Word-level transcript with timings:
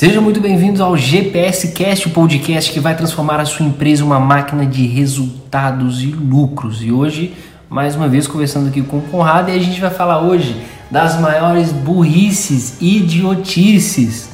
Sejam 0.00 0.22
muito 0.22 0.40
bem-vindos 0.40 0.80
ao 0.80 0.96
GPS 0.96 1.72
Cast, 1.72 2.08
o 2.08 2.10
podcast 2.10 2.72
que 2.72 2.80
vai 2.80 2.96
transformar 2.96 3.38
a 3.38 3.44
sua 3.44 3.66
empresa 3.66 4.00
em 4.00 4.06
uma 4.06 4.18
máquina 4.18 4.64
de 4.64 4.86
resultados 4.86 6.02
e 6.02 6.06
lucros. 6.06 6.82
E 6.82 6.90
hoje, 6.90 7.34
mais 7.68 7.96
uma 7.96 8.08
vez, 8.08 8.26
conversando 8.26 8.68
aqui 8.68 8.80
com 8.80 8.96
o 8.96 9.02
Conrado, 9.02 9.50
e 9.50 9.54
a 9.54 9.58
gente 9.58 9.78
vai 9.78 9.90
falar 9.90 10.22
hoje 10.22 10.56
das 10.90 11.20
maiores 11.20 11.70
burrices, 11.70 12.78
idiotices, 12.80 14.30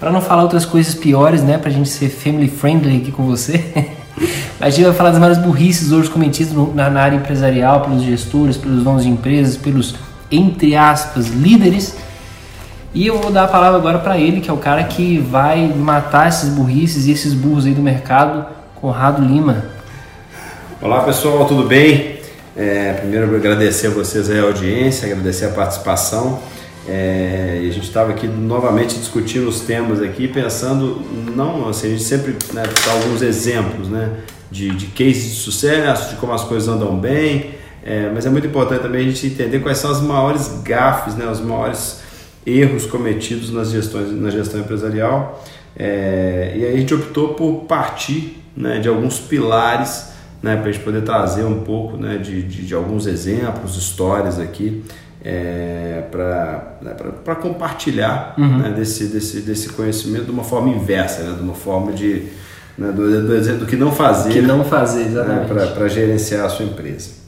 para 0.00 0.10
não 0.10 0.20
falar 0.20 0.42
outras 0.42 0.66
coisas 0.66 0.96
piores, 0.96 1.44
né? 1.44 1.58
Para 1.58 1.70
a 1.70 1.72
gente 1.72 1.90
ser 1.90 2.08
family 2.08 2.48
friendly 2.48 2.96
aqui 2.96 3.12
com 3.12 3.24
você. 3.24 3.86
a 4.60 4.68
gente 4.68 4.84
vai 4.84 4.94
falar 4.94 5.10
das 5.10 5.20
maiores 5.20 5.40
burrices 5.40 5.92
hoje 5.92 6.10
cometidas 6.10 6.52
na, 6.74 6.90
na 6.90 7.00
área 7.00 7.16
empresarial, 7.18 7.82
pelos 7.82 8.02
gestores, 8.02 8.56
pelos 8.56 8.82
donos 8.82 9.04
de 9.04 9.10
empresas, 9.10 9.56
pelos, 9.56 9.94
entre 10.28 10.74
aspas, 10.74 11.28
líderes 11.28 11.94
e 12.94 13.08
eu 13.08 13.18
vou 13.18 13.32
dar 13.32 13.44
a 13.44 13.48
palavra 13.48 13.76
agora 13.76 13.98
para 13.98 14.16
ele, 14.16 14.40
que 14.40 14.48
é 14.48 14.52
o 14.52 14.56
cara 14.56 14.84
que 14.84 15.18
vai 15.18 15.66
matar 15.66 16.28
esses 16.28 16.48
burrices 16.48 17.06
e 17.06 17.10
esses 17.10 17.34
burros 17.34 17.66
aí 17.66 17.74
do 17.74 17.82
mercado, 17.82 18.46
Conrado 18.76 19.20
Lima. 19.20 19.64
Olá 20.80 21.02
pessoal, 21.02 21.44
tudo 21.44 21.66
bem? 21.66 22.20
É, 22.56 22.92
primeiro 22.92 23.34
agradecer 23.34 23.88
a 23.88 23.90
vocês 23.90 24.30
a 24.30 24.40
audiência, 24.42 25.10
agradecer 25.10 25.46
a 25.46 25.48
participação. 25.48 26.38
É, 26.86 27.58
a 27.58 27.72
gente 27.72 27.82
estava 27.82 28.12
aqui 28.12 28.28
novamente 28.28 28.96
discutindo 28.96 29.48
os 29.48 29.62
temas 29.62 30.00
aqui, 30.00 30.28
pensando, 30.28 31.02
não, 31.34 31.68
assim, 31.68 31.88
a 31.88 31.90
gente 31.90 32.04
sempre 32.04 32.36
né, 32.52 32.62
dá 32.62 32.92
alguns 32.92 33.22
exemplos 33.22 33.88
né, 33.88 34.10
de, 34.52 34.70
de 34.70 34.86
cases 34.86 35.30
de 35.30 35.36
sucesso, 35.36 36.10
de 36.10 36.16
como 36.16 36.32
as 36.32 36.44
coisas 36.44 36.68
andam 36.68 36.96
bem, 36.96 37.54
é, 37.84 38.08
mas 38.14 38.24
é 38.24 38.30
muito 38.30 38.46
importante 38.46 38.82
também 38.82 39.00
a 39.00 39.10
gente 39.10 39.26
entender 39.26 39.58
quais 39.58 39.78
são 39.78 39.90
as 39.90 40.00
maiores 40.00 40.60
gafes, 40.62 41.16
né, 41.16 41.26
os 41.26 41.40
maiores 41.40 42.03
erros 42.46 42.86
cometidos 42.86 43.50
nas 43.50 43.70
gestões, 43.70 44.10
na 44.12 44.30
gestão 44.30 44.60
empresarial. 44.60 45.42
É, 45.76 46.54
e 46.56 46.64
aí 46.64 46.74
a 46.74 46.76
gente 46.76 46.94
optou 46.94 47.34
por 47.34 47.64
partir 47.64 48.42
né, 48.56 48.78
de 48.78 48.88
alguns 48.88 49.18
pilares 49.18 50.12
né, 50.42 50.56
para 50.56 50.68
a 50.68 50.72
gente 50.72 50.84
poder 50.84 51.02
trazer 51.02 51.44
um 51.44 51.60
pouco 51.60 51.96
né, 51.96 52.18
de, 52.18 52.42
de, 52.42 52.66
de 52.66 52.74
alguns 52.74 53.06
exemplos, 53.06 53.76
histórias 53.76 54.38
aqui 54.38 54.84
é, 55.24 56.04
para 56.10 56.76
né, 56.82 56.94
compartilhar 57.40 58.34
uhum. 58.36 58.58
né, 58.58 58.70
desse, 58.76 59.06
desse, 59.06 59.40
desse 59.40 59.70
conhecimento 59.70 60.26
de 60.26 60.30
uma 60.30 60.44
forma 60.44 60.68
inversa, 60.68 61.22
né, 61.22 61.34
de 61.34 61.42
uma 61.42 61.54
forma 61.54 61.92
de, 61.92 62.26
né, 62.76 62.92
do, 62.92 63.22
do, 63.22 63.58
do, 63.58 63.66
que 63.66 63.74
não 63.74 63.90
fazer, 63.90 64.32
que 64.32 64.42
não 64.42 64.62
fazer 64.62 65.06
né, 65.06 65.46
para 65.48 65.88
gerenciar 65.88 66.44
a 66.44 66.48
sua 66.50 66.66
empresa. 66.66 67.23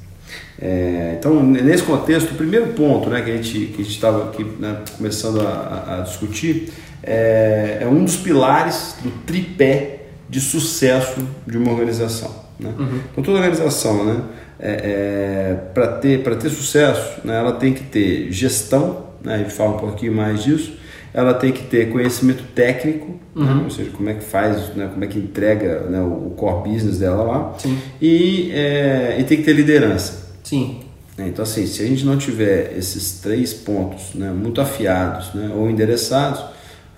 É, 0.61 1.17
então, 1.19 1.43
nesse 1.43 1.83
contexto, 1.83 2.33
o 2.33 2.35
primeiro 2.35 2.69
ponto 2.69 3.11
né, 3.11 3.21
que 3.21 3.31
a 3.31 3.37
gente 3.37 3.81
estava 3.83 4.31
aqui 4.31 4.45
né, 4.59 4.79
começando 4.97 5.41
a, 5.41 5.99
a 5.99 6.01
discutir 6.01 6.73
é, 7.03 7.79
é, 7.83 7.87
um 7.87 8.05
dos 8.05 8.17
pilares 8.17 8.97
do 9.03 9.11
tripé 9.25 10.07
de 10.29 10.41
sucesso 10.41 11.27
de 11.47 11.59
uma 11.59 11.71
organização. 11.71 12.35
Né? 12.59 12.73
Uhum. 12.79 13.01
Então, 13.13 13.25
toda 13.25 13.39
organização, 13.39 14.05
né, 14.05 14.23
é, 14.59 14.71
é 14.71 15.55
para 15.75 15.89
ter, 15.99 16.23
ter 16.37 16.51
sucesso, 16.51 17.21
né, 17.25 17.39
ela 17.39 17.53
tem 17.53 17.73
que 17.75 17.83
ter 17.83 18.33
gestão, 18.33 19.07
né, 19.23 19.35
a 19.35 19.39
gente 19.39 19.53
fala 19.53 19.77
um 19.77 19.79
pouquinho 19.79 20.15
mais 20.15 20.43
disso, 20.43 20.73
ela 21.17 21.33
tem 21.33 21.51
que 21.51 21.63
ter 21.63 21.91
conhecimento 21.91 22.45
técnico, 22.55 23.07
né, 23.35 23.47
uhum. 23.47 23.55
né? 23.57 23.65
ou 23.65 23.71
seja, 23.71 23.91
como 23.91 24.11
é 24.11 24.13
que 24.13 24.23
faz, 24.23 24.77
né? 24.77 24.87
como 24.93 25.03
é 25.03 25.07
que 25.07 25.19
entrega 25.19 25.81
né? 25.89 25.99
o 25.99 26.35
core 26.37 26.69
business 26.69 26.99
dela 26.99 27.23
lá, 27.23 27.55
e, 28.03 28.51
é, 28.53 29.17
e 29.19 29.25
tem 29.25 29.39
que 29.39 29.45
ter 29.45 29.55
liderança. 29.55 30.35
Sim. 30.45 30.81
É, 31.17 31.27
então, 31.27 31.43
assim, 31.43 31.67
se 31.67 31.83
a 31.83 31.87
gente 31.87 32.05
não 32.05 32.19
tiver 32.19 32.77
esses 32.77 33.19
três 33.21 33.55
pontos 33.55 34.15
né, 34.15 34.31
muito 34.31 34.61
afiados 34.61 35.33
né, 35.33 35.51
ou 35.57 35.71
endereçados, 35.71 36.45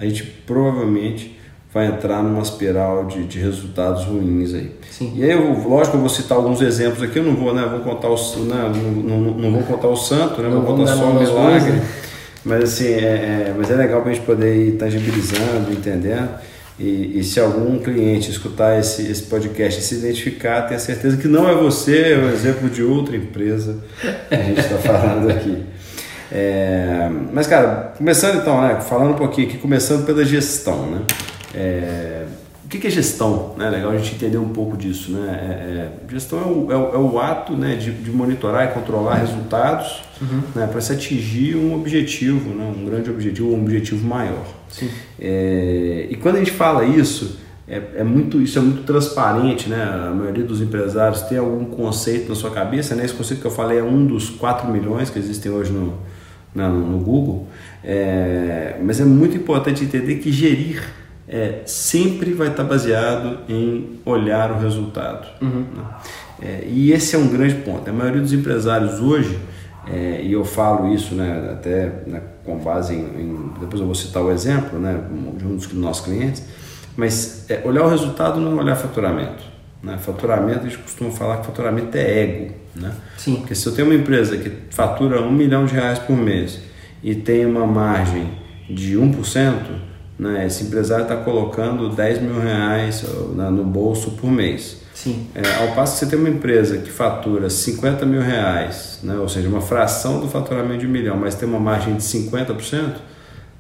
a 0.01 0.05
gente 0.05 0.25
provavelmente 0.25 1.39
vai 1.73 1.87
entrar 1.87 2.21
numa 2.21 2.43
espiral 2.43 3.06
de, 3.06 3.23
de 3.23 3.39
resultados 3.39 4.05
ruins 4.05 4.53
aí. 4.53 4.73
Sim. 4.91 5.12
E 5.15 5.23
aí, 5.23 5.31
eu, 5.31 5.69
lógico, 5.69 5.97
eu 5.97 6.00
vou 6.00 6.09
citar 6.09 6.39
alguns 6.39 6.61
exemplos 6.61 7.05
aqui, 7.05 7.21
eu 7.21 7.25
não 7.25 7.37
vou, 7.37 7.55
né, 7.55 7.65
vou 7.71 7.81
contar 7.81 8.09
o, 8.09 8.17
né, 8.41 8.73
não, 8.75 9.21
não, 9.21 9.35
não 9.35 9.53
vou 9.53 9.62
contar 9.62 9.87
o 9.87 9.97
santo, 9.97 10.43
né, 10.43 10.49
vou 10.49 10.62
contar 10.62 10.97
só 10.97 11.05
o 11.05 11.15
milagre, 11.15 11.71
né? 11.71 11.89
Mas 12.49 12.65
assim, 12.65 12.87
é, 12.87 12.99
é, 13.49 13.55
mas 13.57 13.71
é 13.71 13.75
legal 13.75 14.01
para 14.01 14.11
a 14.11 14.15
gente 14.15 14.25
poder 14.25 14.57
ir 14.57 14.73
tangibilizando, 14.73 15.71
entendendo. 15.71 16.31
E, 16.79 17.19
e, 17.19 17.25
se 17.25 17.41
algum 17.41 17.79
cliente 17.81 18.31
escutar 18.31 18.79
esse, 18.79 19.03
esse 19.11 19.25
podcast 19.25 19.81
e 19.81 19.83
se 19.83 19.97
identificar, 19.97 20.63
tenha 20.63 20.79
certeza 20.79 21.17
que 21.17 21.27
não 21.27 21.49
é 21.49 21.55
você, 21.55 22.13
é 22.13 22.19
um 22.19 22.31
exemplo 22.31 22.71
de 22.71 22.85
outra 22.85 23.17
empresa 23.17 23.79
que 24.29 24.35
a 24.35 24.43
gente 24.43 24.61
está 24.61 24.79
falando 24.83 25.29
aqui. 25.29 25.65
É, 26.31 27.11
mas, 27.33 27.47
cara, 27.49 27.95
começando 27.99 28.39
então, 28.39 28.63
né, 28.63 28.81
falando 28.81 29.11
um 29.11 29.17
pouquinho 29.17 29.49
aqui, 29.49 29.59
começando 29.59 30.07
pela 30.07 30.25
gestão, 30.25 30.87
né? 30.87 31.01
É, 31.53 32.23
o 32.69 32.71
que 32.71 32.87
é 32.87 32.91
gestão? 32.91 33.55
É 33.59 33.71
legal 33.71 33.93
a 33.93 33.97
gente 33.97 34.15
entender 34.15 34.37
um 34.37 34.51
pouco 34.51 34.77
disso. 34.77 35.11
Né? 35.11 35.27
É, 35.27 36.06
é, 36.06 36.12
gestão 36.12 36.39
é 36.39 36.45
o, 36.45 36.73
é 36.93 36.99
o, 36.99 37.19
é 37.19 37.25
ato 37.25 37.55
né, 37.55 37.77
de, 37.77 37.91
de, 37.91 38.11
monitorar 38.11 38.69
e 38.69 38.75
controlar 38.75 39.15
resultados 39.15 40.03
uhum. 40.21 40.43
né, 40.55 40.67
para 40.67 40.79
se 40.83 40.93
atingir 40.93 41.56
um 41.56 41.75
objetivo, 41.75 42.51
né, 42.51 42.71
um 42.77 42.84
grande 42.84 43.09
objetivo, 43.09 43.55
um 43.55 43.62
objetivo 43.62 44.06
maior. 44.06 44.45
É, 45.19 46.09
e 46.11 46.17
quando 46.17 46.37
a 46.37 46.39
gente 46.41 46.51
fala 46.51 46.84
isso, 46.84 47.39
é, 47.67 47.81
é, 47.97 48.05
muito, 48.05 48.39
isso 48.39 48.59
é 48.59 48.62
muito 48.62 48.83
transparente. 48.83 49.71
Né? 49.71 49.83
A 49.83 50.11
maioria 50.11 50.45
dos 50.45 50.61
empresários 50.61 51.23
tem 51.23 51.39
algum 51.39 51.65
conceito 51.65 52.29
na 52.29 52.35
sua 52.35 52.50
cabeça. 52.50 52.95
Né? 52.95 53.06
Esse 53.06 53.15
conceito 53.15 53.41
que 53.41 53.47
eu 53.47 53.50
falei 53.50 53.79
é 53.79 53.83
um 53.83 54.05
dos 54.05 54.29
4 54.29 54.71
milhões 54.71 55.09
que 55.09 55.19
existem 55.19 55.50
hoje 55.50 55.73
no, 55.73 55.95
no, 56.55 56.87
no 56.87 56.99
Google. 56.99 57.49
Mas 58.85 59.00
é 59.00 59.06
muito 59.06 59.39
importante 59.39 59.83
entender 59.83 60.17
que 60.17 60.31
gerir 60.31 60.83
é, 61.28 61.61
sempre 61.66 62.33
vai 62.33 62.49
estar 62.49 62.65
baseado 62.65 63.41
em 63.49 64.00
olhar 64.05 64.50
o 64.50 64.59
resultado. 64.59 65.28
Uhum. 65.43 65.66
Né? 65.77 65.84
É, 66.41 66.65
e 66.66 66.93
esse 66.93 67.15
é 67.15 67.19
um 67.19 67.28
grande 67.28 67.56
ponto. 67.56 67.89
A 67.89 67.93
maioria 67.93 68.22
dos 68.22 68.33
empresários 68.33 69.00
hoje, 69.00 69.38
é, 69.87 70.22
e 70.22 70.33
eu 70.33 70.44
falo 70.44 70.93
isso 70.94 71.15
né, 71.15 71.50
até 71.53 72.03
né, 72.06 72.22
com 72.44 72.59
base 72.59 72.94
em, 72.94 72.99
em, 72.99 73.53
Depois 73.61 73.81
eu 73.81 73.87
vou 73.87 73.94
citar 73.94 74.22
o 74.22 74.31
exemplo 74.31 74.78
né, 74.78 74.99
de 75.37 75.44
um 75.44 75.56
dos 75.56 75.72
nossos 75.75 76.05
clientes, 76.05 76.43
mas 76.97 77.49
é, 77.50 77.61
olhar 77.65 77.84
o 77.84 77.88
resultado 77.88 78.41
não 78.41 78.59
é 78.59 78.62
olhar 78.62 78.77
faturamento. 78.77 79.44
Né? 79.83 79.99
Faturamento, 79.99 80.61
a 80.61 80.69
gente 80.69 80.78
costuma 80.78 81.11
falar 81.11 81.38
que 81.38 81.47
faturamento 81.47 81.97
é 81.97 82.22
ego. 82.22 82.55
Né? 82.75 82.93
Sim. 83.19 83.37
Porque 83.37 83.55
se 83.55 83.67
eu 83.67 83.75
tenho 83.75 83.88
uma 83.88 83.94
empresa 83.94 84.37
que 84.37 84.50
fatura 84.71 85.21
um 85.21 85.33
milhão 85.33 85.67
de 85.67 85.75
reais 85.75 85.99
por 85.99 86.17
mês 86.17 86.61
e 87.03 87.15
tem 87.15 87.44
uma 87.44 87.67
margem 87.67 88.31
de 88.69 88.97
1%, 88.97 89.55
né? 90.19 90.47
Esse 90.47 90.65
empresário 90.65 91.05
está 91.05 91.17
colocando 91.17 91.89
10 91.91 92.23
mil 92.23 92.41
reais 92.41 93.05
no 93.34 93.65
bolso 93.65 94.12
por 94.12 94.31
mês. 94.31 94.79
Sim. 94.93 95.29
É, 95.33 95.62
ao 95.62 95.77
passo 95.77 95.93
que 95.93 95.99
você 96.01 96.06
tem 96.06 96.19
uma 96.19 96.29
empresa 96.29 96.79
que 96.79 96.91
fatura 96.91 97.49
50 97.49 98.05
mil 98.05 98.21
reais, 98.21 98.99
né, 99.05 99.17
ou 99.17 99.29
seja, 99.29 99.49
uma 99.49 99.61
fração 99.61 100.19
do 100.19 100.27
faturamento 100.27 100.81
de 100.81 100.87
um 100.89 100.91
milhão, 100.91 101.17
mas 101.17 101.37
tem 101.37 101.49
uma 101.49 101.61
margem 101.61 101.95
de 101.95 102.03
50%, 102.03 102.97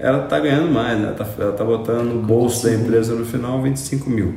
ela 0.00 0.24
está 0.24 0.40
ganhando 0.40 0.68
mais, 0.72 0.98
né? 0.98 1.14
ela 1.16 1.26
está 1.30 1.52
tá 1.52 1.64
botando 1.64 2.12
no 2.12 2.22
bolso 2.22 2.64
da 2.64 2.74
empresa 2.74 3.14
no 3.14 3.24
final 3.24 3.62
25 3.62 4.10
mil. 4.10 4.34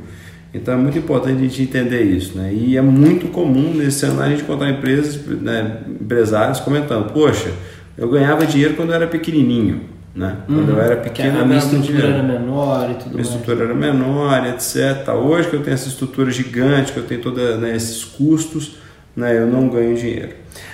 Então 0.53 0.74
é 0.74 0.78
muito 0.78 0.98
importante 0.98 1.38
a 1.38 1.42
gente 1.42 1.62
entender 1.62 2.03
isso. 2.03 2.38
Né? 2.38 2.53
E 2.53 2.78
é 2.78 2.82
muito 2.82 3.28
comum 3.30 3.74
nesse 3.74 4.00
cenário 4.00 4.24
a 4.24 4.30
gente 4.30 4.44
encontrar 4.44 4.70
empresas, 4.70 5.16
né, 5.26 5.82
empresários 5.88 6.59
comentando: 6.59 7.12
Poxa, 7.12 7.52
eu 7.98 8.09
ganhava 8.09 8.46
dinheiro 8.46 8.76
quando 8.76 8.90
eu 8.90 8.96
era 8.96 9.08
pequenininho. 9.08 9.82
Né? 10.14 10.38
Quando 10.46 10.70
eu 10.70 10.76
uhum. 10.76 10.82
era 10.82 10.98
pequeno, 10.98 11.40
a 11.40 11.46
minha 11.46 11.60
estrutura 11.60 12.08
era 12.08 12.24
menor 12.24 12.90
e 12.92 12.96
tudo 12.96 13.12
minha 13.12 13.16
mais. 13.16 13.28
estrutura 13.28 13.64
era 13.64 13.74
menor, 13.74 14.46
etc. 14.48 15.10
Hoje 15.16 15.50
que 15.50 15.56
eu 15.56 15.64
tenho 15.64 15.74
essa 15.74 15.88
estrutura 15.88 16.30
gigante, 16.30 16.91
que 16.91 17.00
eu 17.00 17.06
tenho 17.06 17.22
todos 17.22 17.59
né, 17.59 17.74
esses 17.76 18.03
custos, 18.03 18.78
né, 19.16 19.38
eu 19.38 19.47
não 19.47 19.70
ganho 19.70 19.96
dinheiro. 19.96 20.34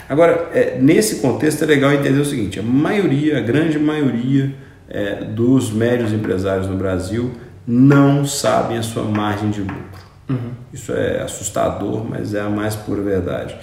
Agora, 0.09 0.49
é, 0.53 0.79
nesse 0.79 1.17
contexto 1.17 1.63
é 1.63 1.67
legal 1.67 1.93
entender 1.93 2.19
o 2.19 2.25
seguinte: 2.25 2.59
a 2.59 2.63
maioria, 2.63 3.37
a 3.37 3.41
grande 3.41 3.77
maioria 3.77 4.55
é, 4.89 5.23
dos 5.23 5.71
médios 5.71 6.11
empresários 6.11 6.67
no 6.67 6.75
Brasil 6.75 7.31
não 7.65 8.25
sabem 8.25 8.77
a 8.77 8.83
sua 8.83 9.03
margem 9.03 9.51
de 9.51 9.61
lucro. 9.61 10.07
Uhum. 10.29 10.51
Isso 10.73 10.91
é 10.93 11.21
assustador, 11.21 12.05
mas 12.09 12.33
é 12.33 12.41
a 12.41 12.49
mais 12.49 12.75
pura 12.75 13.01
verdade. 13.01 13.55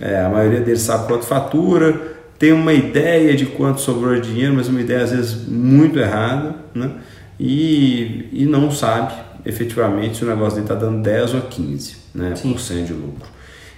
É, 0.00 0.20
a 0.20 0.28
maioria 0.28 0.60
deles 0.60 0.82
sabe 0.82 1.06
quanto 1.06 1.24
fatura, 1.24 2.11
tem 2.42 2.52
uma 2.52 2.72
ideia 2.72 3.36
de 3.36 3.46
quanto 3.46 3.80
sobrou 3.80 4.20
de 4.20 4.32
dinheiro, 4.32 4.52
mas 4.52 4.66
uma 4.66 4.80
ideia 4.80 5.04
às 5.04 5.12
vezes 5.12 5.46
muito 5.46 5.96
errada, 5.96 6.56
né? 6.74 6.90
E, 7.38 8.28
e 8.32 8.44
não 8.44 8.68
sabe 8.68 9.14
efetivamente 9.46 10.16
se 10.16 10.24
o 10.24 10.26
negócio 10.26 10.54
dele 10.54 10.64
está 10.64 10.74
dando 10.74 11.00
10 11.02 11.34
ou 11.34 11.42
15 11.42 11.96
né, 12.12 12.34
por 12.42 12.58
cento 12.58 12.86
de 12.88 12.94
lucro. 12.94 13.28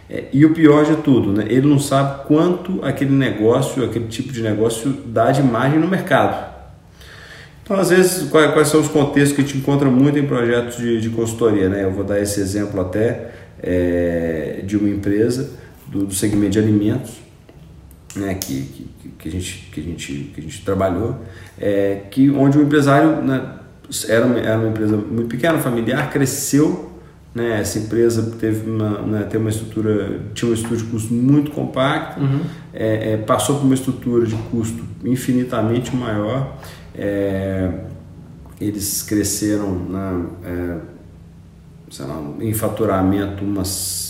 É, 0.08 0.24
e 0.32 0.46
o 0.46 0.54
pior 0.54 0.82
de 0.86 0.96
tudo, 1.02 1.30
né, 1.30 1.44
ele 1.46 1.68
não 1.68 1.78
sabe 1.78 2.26
quanto 2.26 2.82
aquele 2.82 3.12
negócio, 3.12 3.84
aquele 3.84 4.06
tipo 4.06 4.32
de 4.32 4.40
negócio 4.40 4.90
dá 5.08 5.30
de 5.30 5.42
margem 5.42 5.78
no 5.78 5.86
mercado. 5.86 6.54
Então, 7.62 7.78
às 7.78 7.90
vezes, 7.90 8.30
quais, 8.30 8.50
quais 8.54 8.68
são 8.68 8.80
os 8.80 8.88
contextos 8.88 9.36
que 9.36 9.42
a 9.42 9.44
gente 9.44 9.58
encontra 9.58 9.90
muito 9.90 10.18
em 10.18 10.26
projetos 10.26 10.78
de, 10.78 11.02
de 11.02 11.10
consultoria? 11.10 11.68
Né? 11.68 11.84
Eu 11.84 11.90
vou 11.90 12.02
dar 12.02 12.18
esse 12.18 12.40
exemplo 12.40 12.80
até 12.80 13.30
é, 13.62 14.62
de 14.64 14.74
uma 14.74 14.88
empresa 14.88 15.50
do, 15.86 16.06
do 16.06 16.14
segmento 16.14 16.52
de 16.52 16.58
alimentos, 16.60 17.23
né, 18.16 18.34
que, 18.34 18.62
que, 18.62 19.08
que, 19.18 19.28
a 19.28 19.30
gente, 19.30 19.68
que, 19.72 19.80
a 19.80 19.82
gente, 19.82 20.12
que 20.34 20.40
a 20.40 20.42
gente 20.42 20.64
trabalhou, 20.64 21.16
é, 21.58 22.02
que, 22.10 22.30
onde 22.30 22.58
o 22.58 22.62
empresário 22.62 23.22
né, 23.22 23.58
era 24.08 24.24
uma, 24.24 24.38
era 24.38 24.58
uma 24.58 24.68
empresa 24.68 24.96
muito 24.96 25.28
pequena, 25.28 25.58
familiar, 25.58 26.10
cresceu. 26.10 26.92
Né? 27.34 27.60
Essa 27.60 27.78
empresa 27.80 28.36
teve 28.38 28.70
uma, 28.70 29.00
né, 29.02 29.22
teve 29.24 29.38
uma 29.38 29.50
estrutura, 29.50 30.20
tinha 30.34 30.48
uma 30.48 30.54
estrutura 30.54 30.80
de 30.80 30.86
custo 30.86 31.12
muito 31.12 31.50
compacta, 31.50 32.20
Uhum. 32.20 32.40
é, 32.72 33.12
é, 33.12 33.16
passou 33.16 33.56
por 33.56 33.64
uma 33.64 33.74
estrutura 33.74 34.24
de 34.26 34.36
custo 34.50 34.84
infinitamente 35.04 35.94
maior. 35.94 36.56
É, 36.94 37.70
eles 38.60 39.02
cresceram 39.02 39.74
na, 39.88 40.26
é, 40.44 40.76
sei 41.90 42.06
lá, 42.06 42.22
em 42.40 42.54
faturamento 42.54 43.44
umas 43.44 44.03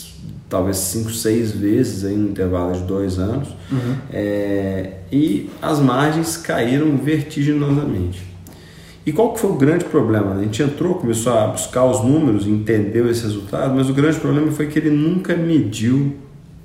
talvez 0.54 0.76
5, 0.76 1.10
6 1.10 1.50
vezes 1.52 2.04
aí 2.04 2.14
no 2.14 2.28
intervalo 2.30 2.72
de 2.74 2.82
dois 2.82 3.18
anos 3.18 3.48
Uhum. 3.72 3.96
é, 4.12 4.98
e 5.10 5.50
as 5.60 5.80
margens 5.80 6.36
caíram 6.36 6.96
vertiginosamente. 6.96 8.22
E 9.04 9.12
qual 9.12 9.32
que 9.34 9.40
foi 9.40 9.50
o 9.50 9.54
grande 9.54 9.84
problema? 9.84 10.34
A 10.36 10.42
gente 10.42 10.62
entrou, 10.62 10.94
começou 10.94 11.32
a 11.36 11.48
buscar 11.48 11.84
os 11.84 12.02
números, 12.04 12.46
entendeu 12.46 13.10
esse 13.10 13.22
resultado, 13.24 13.74
mas 13.74 13.90
o 13.90 13.92
grande 13.92 14.18
problema 14.18 14.50
foi 14.52 14.66
que 14.68 14.78
ele 14.78 14.90
nunca 14.90 15.36
mediu 15.36 16.14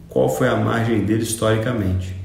qual 0.07 0.29
foi 0.29 0.47
a 0.47 0.55
margem 0.55 0.99
dele 1.03 1.23
historicamente. 1.23 2.15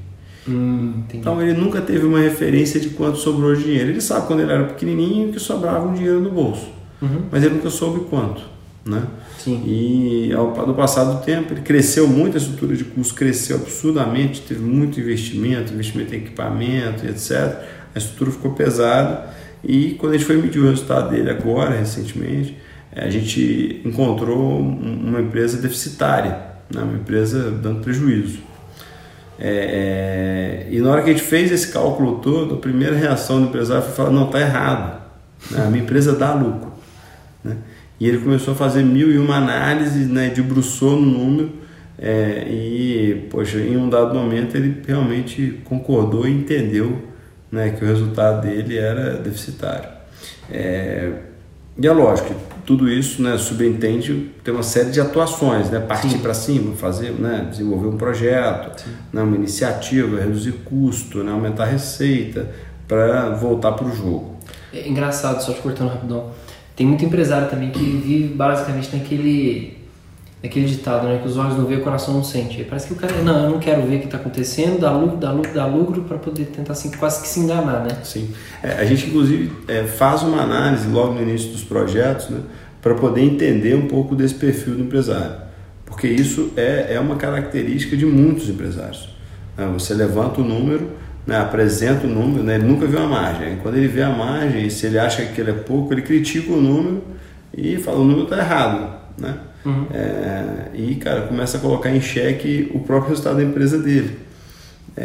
Hum. 0.47 1.03
Então 1.13 1.41
ele 1.41 1.55
nunca 1.55 1.81
teve 1.81 2.05
uma 2.05 2.21
referência 2.21 2.79
de 2.79 2.91
quanto 2.91 3.17
sobrou 3.19 3.55
de 3.57 3.65
dinheiro. 3.65 3.89
Ele 3.91 4.01
sabe 4.03 4.27
quando 4.27 4.41
ele 4.41 4.53
era 4.53 4.65
pequenininho 4.65 5.33
que 5.33 5.41
sobrava 5.41 5.87
um 5.89 5.95
dinheiro 5.95 6.21
no 6.21 6.31
bolso, 6.31 6.69
Uhum. 7.03 7.23
mas 7.33 7.43
ele 7.43 7.55
nunca 7.55 7.71
soube 7.71 8.01
quanto, 8.11 8.43
né? 8.85 9.03
Sim. 9.45 9.63
E 9.67 10.33
ao 10.33 10.55
no 10.67 10.75
passar 10.75 11.05
do 11.05 11.23
tempo 11.23 11.53
ele 11.53 11.61
cresceu 11.61 12.09
muito, 12.09 12.35
a 12.35 12.41
estrutura 12.41 12.75
de 12.75 12.83
custo 12.85 13.15
cresceu 13.15 13.57
absurdamente, 13.57 14.41
teve 14.41 14.61
muito 14.61 14.99
investimento, 14.99 15.75
investimento 15.75 16.15
em 16.15 16.19
equipamento, 16.19 17.05
etc. 17.07 17.59
A 17.95 17.99
estrutura 17.99 18.31
ficou 18.31 18.53
pesada 18.53 19.27
e 19.63 19.97
quando 19.99 20.15
a 20.15 20.17
gente 20.17 20.27
foi 20.27 20.37
medir 20.39 20.61
o 20.61 20.71
resultado 20.71 21.11
dele 21.11 21.29
agora, 21.29 21.77
recentemente, 21.77 22.57
eh, 22.91 23.05
a 23.05 23.11
gente 23.11 23.83
encontrou 23.85 24.61
um- 24.61 25.09
uma 25.09 25.21
empresa 25.21 25.59
deficitária, 25.61 26.39
né? 26.75 26.83
uma 26.83 26.95
empresa 26.95 27.51
dando 27.51 27.81
prejuízo. 27.81 28.39
É, 29.39 30.65
é, 30.69 30.75
e 30.75 30.79
na 30.81 30.91
hora 30.91 31.03
que 31.03 31.11
a 31.11 31.13
gente 31.13 31.25
fez 31.25 31.51
esse 31.53 31.71
cálculo 31.73 32.21
todo, 32.21 32.55
a 32.55 32.59
primeira 32.59 32.97
reação 32.97 33.43
do 33.43 33.49
empresário 33.49 33.83
foi 33.83 33.93
falar: 33.93 34.11
não, 34.11 34.27
está 34.27 34.41
errado, 34.41 35.03
né? 35.51 35.65
a 35.67 35.71
minha 35.71 35.83
empresa 35.83 36.15
dá 36.15 36.33
lucro. 36.33 36.73
E 37.99 38.09
ele 38.09 38.19
começou 38.19 38.55
a 38.55 38.57
fazer 38.57 38.83
mil 38.83 39.13
e 39.13 39.19
uma 39.19 39.37
análises, 39.37 40.09
né, 40.09 40.31
debruçou 40.31 41.01
no 41.01 41.07
número 41.07 41.53
é, 41.99 42.47
e, 42.49 43.27
poxa, 43.31 43.59
em 43.59 43.77
um 43.77 43.89
dado 43.89 44.15
momento 44.15 44.57
ele 44.57 44.83
realmente 44.87 45.61
concordou 45.65 46.27
e 46.27 46.33
entendeu 46.33 46.99
né, 47.51 47.71
que 47.71 47.85
o 47.85 47.87
resultado 47.87 48.43
dele 48.43 48.77
era 48.77 49.17
deficitário. 49.17 49.89
É, 50.51 51.13
e 51.79 51.87
é 51.87 51.93
lógico, 51.93 52.29
que 52.29 52.35
tudo 52.67 52.89
isso 52.89 53.23
né, 53.23 53.39
subentende 53.39 54.31
ter 54.43 54.51
uma 54.51 54.63
série 54.63 54.91
de 54.91 55.01
atuações, 55.01 55.71
né, 55.71 55.81
partir 55.81 56.19
para 56.19 56.35
cima, 56.35 56.75
fazer, 56.75 57.13
né, 57.13 57.47
desenvolver 57.51 57.89
um 57.89 57.97
projeto, 57.97 58.85
né, 59.13 59.23
uma 59.23 59.37
iniciativa, 59.37 60.21
reduzir 60.21 60.53
custo, 60.65 61.23
né, 61.23 61.33
aumentar 61.33 61.65
a 61.65 61.67
receita 61.67 62.51
para 62.87 63.31
voltar 63.31 63.73
para 63.73 63.87
o 63.87 63.95
jogo. 63.95 64.35
É 64.73 64.89
engraçado, 64.89 65.41
só 65.41 65.53
te 65.53 65.61
cortando 65.61 65.91
rapidão. 65.91 66.31
Tem 66.77 66.87
muito 66.87 67.05
empresário 67.05 67.49
também 67.49 67.71
que 67.71 67.79
vive 67.79 68.35
basicamente 68.35 68.97
naquele, 68.97 69.77
naquele 70.43 70.67
ditado, 70.67 71.07
né? 71.07 71.21
Que 71.23 71.29
os 71.29 71.37
olhos 71.37 71.57
não 71.57 71.67
veem, 71.67 71.81
o 71.81 71.85
coração 71.85 72.15
não 72.15 72.25
sente. 72.25 72.65
Parece 72.65 72.89
que 72.89 72.93
o 72.95 72.97
cara, 72.97 73.23
não, 73.23 73.45
eu 73.45 73.51
não 73.51 73.59
quero 73.61 73.83
ver 73.83 73.97
o 73.97 73.99
que 74.01 74.05
está 74.07 74.17
acontecendo, 74.17 74.81
dá 74.81 74.91
lucro, 74.91 75.17
dá 75.17 75.31
lucro, 75.31 75.55
dá 75.55 75.67
lucro, 75.67 76.03
para 76.03 76.19
poder 76.19 76.47
tentar 76.47 76.73
assim, 76.73 76.91
quase 76.91 77.23
que 77.23 77.29
se 77.29 77.41
enganar, 77.41 77.85
né? 77.85 77.97
Sim. 78.03 78.31
É, 78.63 78.73
a 78.73 78.85
gente, 78.85 79.07
inclusive, 79.07 79.53
é, 79.69 79.85
faz 79.85 80.23
uma 80.23 80.43
análise 80.43 80.89
logo 80.89 81.15
no 81.15 81.23
início 81.23 81.51
dos 81.53 81.63
projetos 81.63 82.29
né, 82.31 82.41
para 82.83 82.95
poder 82.95 83.23
entender 83.23 83.77
um 83.77 83.87
pouco 83.87 84.17
desse 84.17 84.35
perfil 84.35 84.75
do 84.75 84.83
empresário. 84.83 85.45
Porque 85.87 86.09
isso 86.09 86.53
é, 86.57 86.95
é 86.95 87.01
uma 87.01 87.15
característica 87.15 87.97
de 87.97 88.05
muitos 88.05 88.49
empresários. 88.49 89.09
né? 89.57 89.71
Você 89.75 89.95
levanta 89.95 90.41
o 90.41 90.45
número, 90.45 90.91
né, 91.27 91.39
apresenta 91.39 92.07
o 92.07 92.11
número, 92.11 92.43
né, 92.43 92.57
ele 92.57 92.65
nunca 92.65 92.87
viu 92.87 92.99
a 92.99 93.07
margem. 93.07 93.57
Quando 93.63 93.77
ele 93.77 93.89
vê 93.89 94.03
a 94.03 94.11
margem, 94.11 94.69
se 94.69 94.87
ele 94.87 94.99
acha 94.99 95.23
que 95.23 95.33
aquilo 95.33 95.51
é 95.51 95.55
pouco, 95.55 95.93
ele 95.93 96.03
critica 96.03 96.53
o 96.53 96.61
número 96.61 97.03
e 97.57 97.77
fala: 97.79 97.99
o 97.99 98.05
número 98.05 98.25
está 98.25 98.39
errado. 98.39 98.95
Né? 99.19 99.35
É, 99.93 100.69
e, 100.75 100.95
cara, 100.97 101.23
começa 101.23 101.57
a 101.57 101.61
colocar 101.61 101.91
em 101.91 102.01
xeque 102.01 102.71
o 102.75 102.81
próprio 102.81 103.11
resultado 103.11 103.37
da 103.37 103.43
empresa 103.43 103.79
dele. 103.79 104.19
É, 104.97 105.03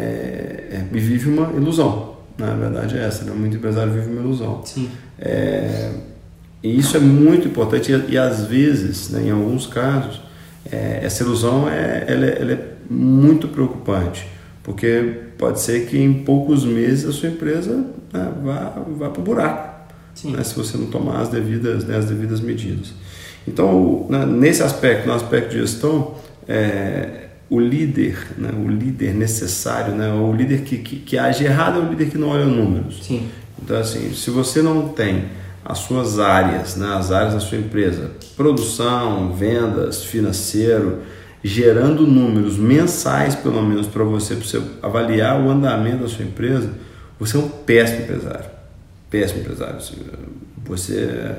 é, 0.72 0.84
e 0.92 1.00
vive 1.00 1.30
uma 1.30 1.50
ilusão. 1.52 2.16
Na 2.38 2.54
verdade 2.54 2.96
é 2.96 3.04
essa, 3.04 3.24
né? 3.24 3.32
muito 3.32 3.56
empresário 3.56 3.92
vive 3.92 4.10
uma 4.10 4.20
ilusão. 4.20 4.62
É, 5.18 5.90
e 6.62 6.78
isso 6.78 6.96
é 6.96 7.00
muito 7.00 7.48
importante 7.48 7.92
e, 7.92 8.12
e 8.12 8.18
às 8.18 8.44
vezes, 8.44 9.10
né, 9.10 9.22
em 9.22 9.30
alguns 9.30 9.66
casos, 9.66 10.20
é, 10.70 11.00
essa 11.02 11.22
ilusão 11.22 11.68
é, 11.68 12.04
ela 12.06 12.26
é, 12.26 12.38
ela 12.40 12.52
é 12.52 12.68
muito 12.88 13.48
preocupante, 13.48 14.26
porque 14.62 15.14
pode 15.38 15.60
ser 15.60 15.86
que 15.86 15.98
em 15.98 16.12
poucos 16.12 16.64
meses 16.64 17.06
a 17.06 17.12
sua 17.12 17.28
empresa 17.28 17.76
né, 18.12 18.32
vá, 18.42 18.82
vá 18.96 19.08
para 19.08 19.20
o 19.20 19.24
buraco, 19.24 19.70
né, 20.24 20.42
se 20.44 20.54
você 20.54 20.76
não 20.76 20.86
tomar 20.86 21.20
as 21.20 21.28
devidas, 21.28 21.84
né, 21.84 21.96
as 21.96 22.06
devidas 22.06 22.40
medidas. 22.40 22.92
Então, 23.46 24.06
né, 24.10 24.26
nesse 24.26 24.62
aspecto, 24.62 25.06
no 25.06 25.14
aspecto 25.14 25.50
de 25.50 25.60
gestão, 25.60 26.14
é, 26.46 27.28
o 27.48 27.58
líder, 27.58 28.16
né, 28.38 28.50
o 28.52 28.68
líder 28.68 29.14
necessário, 29.14 29.94
né, 29.94 30.12
o 30.12 30.32
líder 30.32 30.62
que, 30.62 30.78
que, 30.78 30.96
que 30.96 31.18
age 31.18 31.44
errado 31.44 31.80
é 31.80 31.82
o 31.82 31.88
líder 31.88 32.10
que 32.10 32.18
não 32.18 32.28
olha 32.28 32.44
números. 32.44 33.00
Sim. 33.02 33.28
Então, 33.62 33.78
assim, 33.78 34.12
se 34.14 34.30
você 34.30 34.62
não 34.62 34.88
tem 34.88 35.24
as 35.64 35.78
suas 35.78 36.18
áreas, 36.18 36.76
né, 36.76 36.94
as 36.94 37.10
áreas 37.10 37.34
da 37.34 37.40
sua 37.40 37.58
empresa, 37.58 38.10
produção, 38.36 39.32
vendas, 39.32 40.04
financeiro, 40.04 40.98
gerando 41.42 42.06
números 42.06 42.56
mensais, 42.56 43.34
pelo 43.34 43.62
menos, 43.62 43.86
para 43.86 44.04
você, 44.04 44.34
pra 44.34 44.44
você 44.44 44.62
avaliar 44.82 45.40
o 45.40 45.50
andamento 45.50 46.02
da 46.02 46.08
sua 46.08 46.24
empresa, 46.24 46.70
você 47.18 47.36
é 47.36 47.40
um 47.40 47.48
péssimo 47.48 48.02
empresário. 48.02 48.50
Péssimo 49.08 49.40
empresário. 49.40 49.76
Assim, 49.76 49.96
você 50.64 50.98
é 51.00 51.36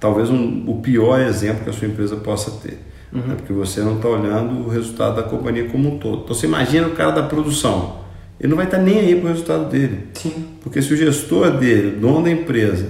talvez 0.00 0.30
um, 0.30 0.64
o 0.66 0.80
pior 0.80 1.20
exemplo 1.20 1.64
que 1.64 1.70
a 1.70 1.72
sua 1.72 1.86
empresa 1.86 2.16
possa 2.16 2.50
ter. 2.62 2.78
Né, 3.12 3.34
porque 3.36 3.52
você 3.52 3.80
não 3.80 3.96
está 3.96 4.08
olhando 4.08 4.66
o 4.66 4.68
resultado 4.68 5.16
da 5.16 5.22
companhia 5.24 5.68
como 5.68 5.94
um 5.94 5.98
todo. 5.98 6.22
Então, 6.22 6.34
você 6.34 6.46
imagina 6.46 6.86
o 6.86 6.92
cara 6.92 7.10
da 7.10 7.22
produção. 7.24 7.98
Ele 8.38 8.48
não 8.48 8.56
vai 8.56 8.66
estar 8.66 8.78
nem 8.78 9.00
aí 9.00 9.16
para 9.16 9.24
o 9.24 9.28
resultado 9.28 9.68
dele. 9.68 10.06
Sim. 10.14 10.46
Porque 10.62 10.80
se 10.80 10.94
o 10.94 10.96
gestor 10.96 11.50
dele, 11.58 11.96
o 11.96 12.00
dono 12.00 12.22
da 12.22 12.30
empresa, 12.30 12.86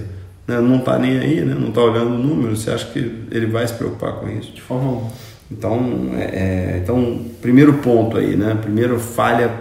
né, 0.47 0.61
não 0.61 0.77
está 0.77 0.97
nem 0.99 1.17
aí, 1.17 1.41
né, 1.41 1.55
não 1.55 1.69
está 1.69 1.81
olhando 1.81 2.13
o 2.13 2.17
número, 2.17 2.55
você 2.55 2.69
acha 2.69 2.85
que 2.85 2.99
ele 3.31 3.47
vai 3.47 3.67
se 3.67 3.73
preocupar 3.73 4.13
com 4.13 4.29
isso? 4.29 4.53
De 4.53 4.61
forma 4.61 4.89
alguma. 4.89 5.11
Então, 5.51 6.11
é, 6.15 6.23
é, 6.23 6.81
então 6.81 7.25
primeiro 7.41 7.73
ponto 7.75 8.17
aí, 8.17 8.35
né? 8.35 8.57
Primeiro 8.61 8.97
falha 8.99 9.51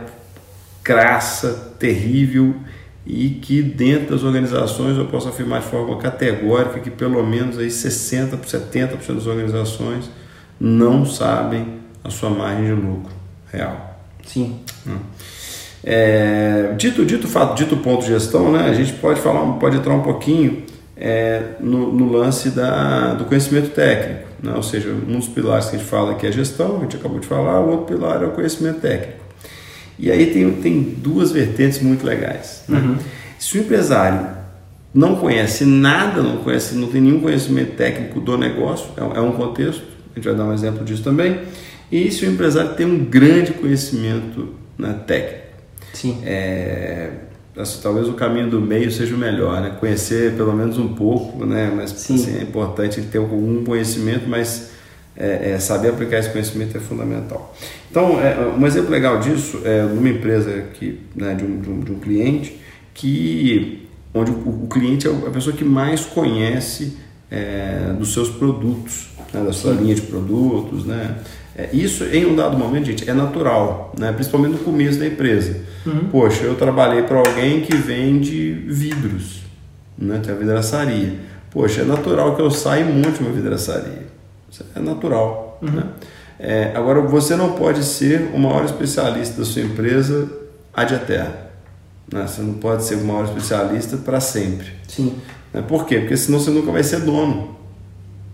crassa, 0.82 1.74
terrível 1.78 2.54
e 3.04 3.30
que 3.30 3.60
dentro 3.62 4.14
das 4.14 4.22
organizações 4.22 4.96
eu 4.96 5.06
posso 5.06 5.28
afirmar 5.28 5.60
de 5.60 5.66
forma 5.66 5.96
categórica 5.98 6.78
que 6.78 6.90
pelo 6.90 7.26
menos 7.26 7.58
aí 7.58 7.68
60%, 7.68 8.38
70% 8.44 9.14
das 9.14 9.26
organizações 9.26 10.10
não 10.58 11.04
sabem 11.04 11.80
a 12.04 12.10
sua 12.10 12.30
margem 12.30 12.66
de 12.66 12.72
lucro 12.72 13.12
real. 13.52 13.98
Sim. 14.24 14.60
É, 15.82 16.74
dito 16.76 17.04
dito 17.04 17.26
fato, 17.26 17.56
dito 17.56 17.76
ponto 17.78 18.02
de 18.02 18.08
gestão, 18.08 18.52
né, 18.52 18.68
a 18.68 18.74
gente 18.74 18.92
pode 18.94 19.20
falar, 19.20 19.44
pode 19.54 19.78
entrar 19.78 19.94
um 19.94 20.02
pouquinho 20.02 20.62
é, 20.96 21.54
no, 21.58 21.90
no, 21.92 22.12
lance 22.12 22.50
da, 22.50 23.14
do 23.14 23.24
conhecimento 23.24 23.70
técnico, 23.70 24.28
né, 24.42 24.52
ou 24.54 24.62
seja, 24.62 24.90
um 24.90 25.18
dos 25.18 25.28
pilares 25.28 25.66
que 25.66 25.76
a 25.76 25.78
gente 25.78 25.88
fala 25.88 26.12
aqui 26.12 26.26
é 26.26 26.28
a 26.28 26.32
gestão, 26.32 26.78
a 26.78 26.80
gente 26.80 26.96
acabou 26.96 27.18
de 27.18 27.26
falar, 27.26 27.60
o 27.60 27.70
outro 27.70 27.94
pilar 27.94 28.22
é 28.22 28.26
o 28.26 28.30
conhecimento 28.30 28.80
técnico. 28.80 29.20
E 29.98 30.10
aí 30.10 30.32
tem, 30.32 30.50
tem 30.52 30.82
duas 30.82 31.30
vertentes 31.30 31.80
muito 31.82 32.06
legais. 32.06 32.64
Né? 32.66 32.78
Uhum. 32.78 32.96
Se 33.38 33.58
o 33.58 33.60
empresário 33.60 34.28
não 34.94 35.16
conhece 35.16 35.64
nada, 35.64 36.22
não 36.22 36.38
conhece, 36.38 36.74
não 36.74 36.88
tem 36.88 37.00
nenhum 37.00 37.20
conhecimento 37.20 37.76
técnico 37.76 38.20
do 38.20 38.36
negócio, 38.38 38.90
é, 38.96 39.18
é 39.18 39.20
um 39.20 39.32
contexto, 39.32 39.82
a 40.12 40.18
gente 40.18 40.24
vai 40.24 40.34
dar 40.34 40.44
um 40.44 40.52
exemplo 40.52 40.84
disso 40.84 41.02
também. 41.02 41.40
E 41.92 42.10
se 42.10 42.24
o 42.24 42.30
empresário 42.30 42.74
tem 42.74 42.86
um 42.86 43.04
grande 43.04 43.52
conhecimento 43.52 44.54
né, 44.78 44.96
técnico, 45.06 45.44
Sim. 45.92 46.22
é, 46.24 47.10
assim, 47.62 47.80
talvez 47.82 48.08
o 48.08 48.14
caminho 48.14 48.50
do 48.50 48.60
meio 48.60 48.90
seja 48.90 49.14
o 49.14 49.18
melhor, 49.18 49.60
né? 49.60 49.76
Conhecer 49.78 50.34
pelo 50.36 50.52
menos 50.52 50.78
um 50.78 50.94
pouco, 50.94 51.44
né? 51.44 51.72
Mas 51.74 51.92
assim, 51.92 52.38
é 52.38 52.42
importante 52.42 53.00
ter 53.02 53.18
algum 53.18 53.64
conhecimento, 53.64 54.28
mas 54.28 54.70
é, 55.16 55.52
é, 55.52 55.58
saber 55.58 55.88
aplicar 55.88 56.18
esse 56.18 56.30
conhecimento 56.30 56.76
é 56.76 56.80
fundamental. 56.80 57.54
Então, 57.90 58.16
um 58.58 58.66
exemplo 58.66 58.90
legal 58.90 59.18
disso 59.20 59.60
é 59.64 59.82
numa 59.82 60.08
empresa 60.08 60.64
que, 60.74 61.00
né, 61.14 61.34
de, 61.34 61.44
um, 61.44 61.60
de, 61.60 61.68
um, 61.68 61.80
de 61.80 61.92
um 61.92 61.98
cliente 61.98 62.58
que 62.94 63.88
onde 64.14 64.30
o, 64.30 64.64
o, 64.64 64.68
cliente 64.68 65.06
é 65.06 65.10
a 65.10 65.30
pessoa 65.30 65.54
que 65.54 65.64
mais 65.64 66.04
conhece 66.04 66.96
é, 67.30 67.92
dos 67.98 68.12
seus 68.12 68.28
produtos, 68.28 69.10
né, 69.32 69.42
da 69.44 69.52
sua 69.52 69.74
Sim. 69.74 69.82
linha 69.82 69.94
de 69.94 70.02
produtos, 70.02 70.84
né? 70.84 71.16
É, 71.60 71.68
isso 71.74 72.04
em 72.04 72.24
um 72.24 72.34
dado 72.34 72.56
momento, 72.56 72.86
gente, 72.86 73.08
é 73.08 73.12
natural, 73.12 73.92
né? 73.98 74.10
principalmente 74.12 74.52
no 74.52 74.58
começo 74.60 74.98
da 74.98 75.06
empresa. 75.06 75.58
Uhum. 75.84 76.08
Poxa, 76.10 76.44
eu 76.44 76.54
trabalhei 76.54 77.02
para 77.02 77.18
alguém 77.18 77.60
que 77.60 77.76
vende 77.76 78.52
vidros. 78.66 79.42
né? 79.98 80.20
tem 80.24 80.32
a 80.32 80.36
vidraçaria. 80.36 81.18
Poxa, 81.50 81.82
é 81.82 81.84
natural 81.84 82.34
que 82.34 82.40
eu 82.40 82.50
saia 82.50 82.80
e 82.80 82.84
monte 82.84 83.20
uma 83.20 83.30
vidraçaria. 83.30 84.06
Isso 84.50 84.64
é 84.74 84.80
natural. 84.80 85.58
Uhum. 85.60 85.70
Né? 85.70 85.84
É, 86.38 86.72
agora, 86.74 87.02
você 87.02 87.36
não 87.36 87.52
pode 87.52 87.84
ser 87.84 88.30
o 88.32 88.38
maior 88.38 88.64
especialista 88.64 89.40
da 89.40 89.44
sua 89.44 89.60
empresa 89.60 90.30
ad 90.72 90.94
eterno. 90.94 91.34
Né? 92.10 92.26
Você 92.26 92.40
não 92.40 92.54
pode 92.54 92.84
ser 92.84 92.94
o 92.94 93.04
maior 93.04 93.26
especialista 93.26 93.98
para 93.98 94.18
sempre. 94.18 94.68
Sim. 94.88 95.14
Né? 95.52 95.62
Por 95.66 95.84
quê? 95.84 95.98
Porque 95.98 96.16
senão 96.16 96.40
você 96.40 96.50
nunca 96.50 96.72
vai 96.72 96.82
ser 96.82 97.00
dono. 97.00 97.59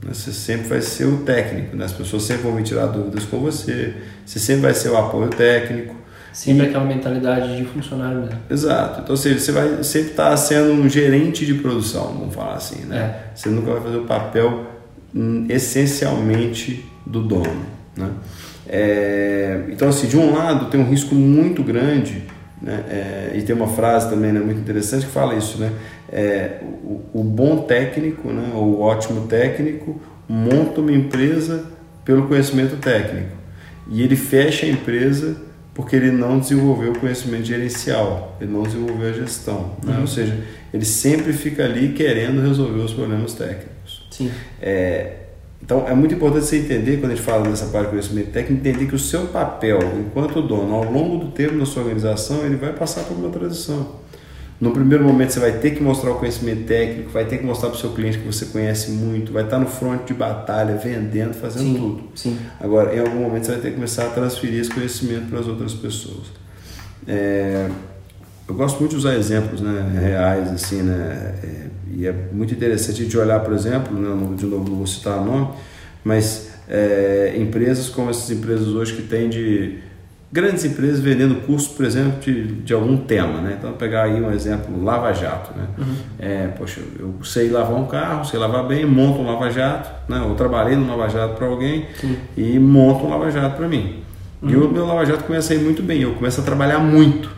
Né? 0.04 0.12
Você 0.12 0.32
sempre 0.32 0.68
vai 0.68 0.80
ser 0.80 1.04
o 1.06 1.18
técnico. 1.18 1.76
Né? 1.76 1.84
As 1.84 1.92
pessoas 1.92 2.22
sempre 2.22 2.44
vão 2.44 2.56
vir 2.56 2.64
tirar 2.64 2.86
dúvidas 2.86 3.24
com 3.24 3.38
você. 3.38 3.94
Você 4.24 4.38
sempre 4.38 4.62
vai 4.62 4.74
ser 4.74 4.90
o 4.90 4.96
apoio 4.96 5.28
técnico. 5.28 5.94
Sempre 6.32 6.66
e... 6.66 6.68
aquela 6.68 6.84
mentalidade 6.84 7.56
de 7.56 7.64
funcionário 7.64 8.20
mesmo. 8.20 8.38
Exato. 8.50 9.00
Então, 9.00 9.12
ou 9.12 9.16
seja, 9.16 9.38
você 9.38 9.52
vai 9.52 9.82
sempre 9.82 10.10
estar 10.10 10.30
tá 10.30 10.36
sendo 10.36 10.72
um 10.72 10.88
gerente 10.88 11.46
de 11.46 11.54
produção, 11.54 12.12
vamos 12.18 12.34
falar 12.34 12.54
assim. 12.54 12.84
Né? 12.84 12.98
É. 12.98 13.34
Você 13.34 13.48
nunca 13.48 13.72
vai 13.72 13.80
fazer 13.80 13.96
o 13.96 14.04
papel 14.04 14.66
hum, 15.14 15.46
essencialmente 15.48 16.84
do 17.06 17.22
dono. 17.22 17.64
Né? 17.96 18.10
É... 18.68 19.64
então, 19.70 19.88
assim, 19.88 20.08
de 20.08 20.16
um 20.16 20.34
lado 20.34 20.66
tem 20.66 20.80
um 20.80 20.88
risco 20.88 21.14
muito 21.14 21.62
grande 21.62 22.24
né? 22.60 22.84
É, 22.88 23.32
e 23.36 23.42
tem 23.42 23.54
uma 23.54 23.68
frase 23.68 24.08
também 24.08 24.32
né, 24.32 24.40
muito 24.40 24.60
interessante 24.60 25.06
que 25.06 25.12
fala 25.12 25.34
isso, 25.34 25.58
né? 25.58 25.72
É, 26.10 26.60
o, 26.62 27.20
o, 27.20 27.24
bom 27.24 27.62
técnico, 27.62 28.28
né, 28.28 28.52
ou 28.54 28.76
o 28.76 28.80
ótimo 28.80 29.26
técnico, 29.26 30.00
monta 30.28 30.80
uma 30.80 30.92
empresa 30.92 31.64
pelo 32.04 32.28
conhecimento 32.28 32.76
técnico 32.76 33.36
e 33.88 34.02
ele 34.02 34.16
fecha 34.16 34.66
a 34.66 34.68
empresa 34.68 35.36
porque 35.74 35.94
ele 35.94 36.10
não 36.10 36.38
desenvolveu 36.38 36.92
o 36.92 36.98
conhecimento 36.98 37.44
gerencial, 37.44 38.36
ele 38.40 38.50
não 38.50 38.62
desenvolveu 38.62 39.10
a 39.10 39.12
gestão, 39.12 39.76
né? 39.84 39.94
uhum. 39.94 40.00
ou 40.02 40.06
seja, 40.06 40.42
ele 40.72 40.84
sempre 40.86 41.34
fica 41.34 41.64
ali 41.64 41.92
querendo 41.92 42.40
resolver 42.40 42.80
os 42.80 42.94
problemas 42.94 43.34
técnicos. 43.34 44.06
Sim. 44.10 44.30
É, 44.60 45.25
então 45.62 45.86
é 45.86 45.94
muito 45.94 46.14
importante 46.14 46.46
você 46.46 46.58
entender, 46.58 46.98
quando 46.98 47.12
a 47.12 47.14
gente 47.14 47.24
fala 47.24 47.48
dessa 47.48 47.66
parte 47.66 47.86
de 47.86 47.90
conhecimento 47.90 48.30
técnico, 48.30 48.66
entender 48.66 48.86
que 48.86 48.94
o 48.94 48.98
seu 48.98 49.26
papel 49.26 49.78
enquanto 49.98 50.40
dono, 50.42 50.74
ao 50.74 50.84
longo 50.84 51.24
do 51.24 51.30
tempo 51.32 51.54
na 51.54 51.66
sua 51.66 51.82
organização, 51.82 52.44
ele 52.44 52.56
vai 52.56 52.72
passar 52.72 53.02
por 53.04 53.16
uma 53.16 53.30
transição. 53.30 54.06
No 54.58 54.70
primeiro 54.70 55.04
momento 55.04 55.32
você 55.32 55.40
vai 55.40 55.58
ter 55.58 55.72
que 55.72 55.82
mostrar 55.82 56.12
o 56.12 56.14
conhecimento 56.14 56.64
técnico, 56.64 57.10
vai 57.10 57.26
ter 57.26 57.38
que 57.38 57.44
mostrar 57.44 57.68
para 57.68 57.76
o 57.76 57.80
seu 57.80 57.90
cliente 57.92 58.18
que 58.18 58.26
você 58.26 58.46
conhece 58.46 58.90
muito, 58.90 59.30
vai 59.30 59.44
estar 59.44 59.58
no 59.58 59.66
front 59.66 60.06
de 60.06 60.14
batalha, 60.14 60.76
vendendo, 60.76 61.34
fazendo 61.34 61.64
sim, 61.64 61.74
tudo. 61.74 62.04
Sim. 62.14 62.38
Agora, 62.58 62.94
em 62.94 63.00
algum 63.00 63.20
momento 63.20 63.44
você 63.44 63.52
vai 63.52 63.60
ter 63.60 63.68
que 63.70 63.74
começar 63.74 64.06
a 64.06 64.10
transferir 64.10 64.60
esse 64.60 64.70
conhecimento 64.70 65.28
para 65.28 65.40
as 65.40 65.46
outras 65.46 65.74
pessoas. 65.74 66.28
É, 67.06 67.68
eu 68.48 68.54
gosto 68.54 68.78
muito 68.78 68.92
de 68.92 68.98
usar 68.98 69.14
exemplos 69.14 69.60
né, 69.60 69.98
reais, 70.00 70.50
assim, 70.50 70.82
né, 70.82 71.34
é, 71.42 71.66
e 71.92 72.06
é 72.06 72.12
muito 72.32 72.54
interessante 72.54 73.00
a 73.00 73.04
gente 73.04 73.18
olhar, 73.18 73.40
por 73.40 73.52
exemplo, 73.52 73.98
né, 73.98 74.36
de 74.36 74.46
novo 74.46 74.68
não 74.68 74.76
vou 74.76 74.86
citar 74.86 75.18
o 75.18 75.24
nome, 75.24 75.48
mas 76.04 76.50
é, 76.68 77.34
empresas 77.36 77.88
como 77.88 78.10
essas 78.10 78.30
empresas 78.30 78.68
hoje 78.68 78.94
que 78.94 79.02
têm 79.02 79.28
de 79.28 79.78
grandes 80.30 80.64
empresas 80.64 81.00
vendendo 81.00 81.46
cursos, 81.46 81.68
por 81.68 81.86
exemplo, 81.86 82.20
de, 82.20 82.44
de 82.62 82.74
algum 82.74 82.96
tema, 82.96 83.40
né? 83.40 83.56
Então, 83.58 83.72
pegar 83.72 84.02
aí 84.02 84.20
um 84.20 84.30
exemplo, 84.30 84.82
Lava 84.84 85.12
Jato, 85.12 85.56
né? 85.56 85.66
Uhum. 85.78 85.94
É, 86.18 86.46
poxa, 86.48 86.80
eu 86.98 87.14
sei 87.24 87.48
lavar 87.48 87.76
um 87.76 87.86
carro, 87.86 88.24
sei 88.24 88.38
lavar 88.38 88.66
bem, 88.66 88.84
monto 88.84 89.20
um 89.20 89.26
Lava 89.26 89.48
Jato, 89.50 89.88
né? 90.10 90.20
Eu 90.22 90.34
trabalhei 90.34 90.76
no 90.76 90.86
Lava 90.88 91.08
Jato 91.08 91.36
para 91.36 91.46
alguém 91.46 91.86
Sim. 92.00 92.16
e 92.36 92.58
monto 92.58 93.06
um 93.06 93.10
Lava 93.10 93.30
Jato 93.30 93.56
para 93.56 93.68
mim. 93.68 94.00
Uhum. 94.42 94.50
E 94.50 94.56
o 94.56 94.68
meu 94.68 94.84
Lava 94.84 95.06
Jato 95.06 95.24
começa 95.24 95.52
a 95.52 95.56
ir 95.56 95.60
muito 95.60 95.82
bem, 95.82 96.02
eu 96.02 96.12
começo 96.14 96.40
a 96.40 96.44
trabalhar 96.44 96.80
muito 96.80 97.35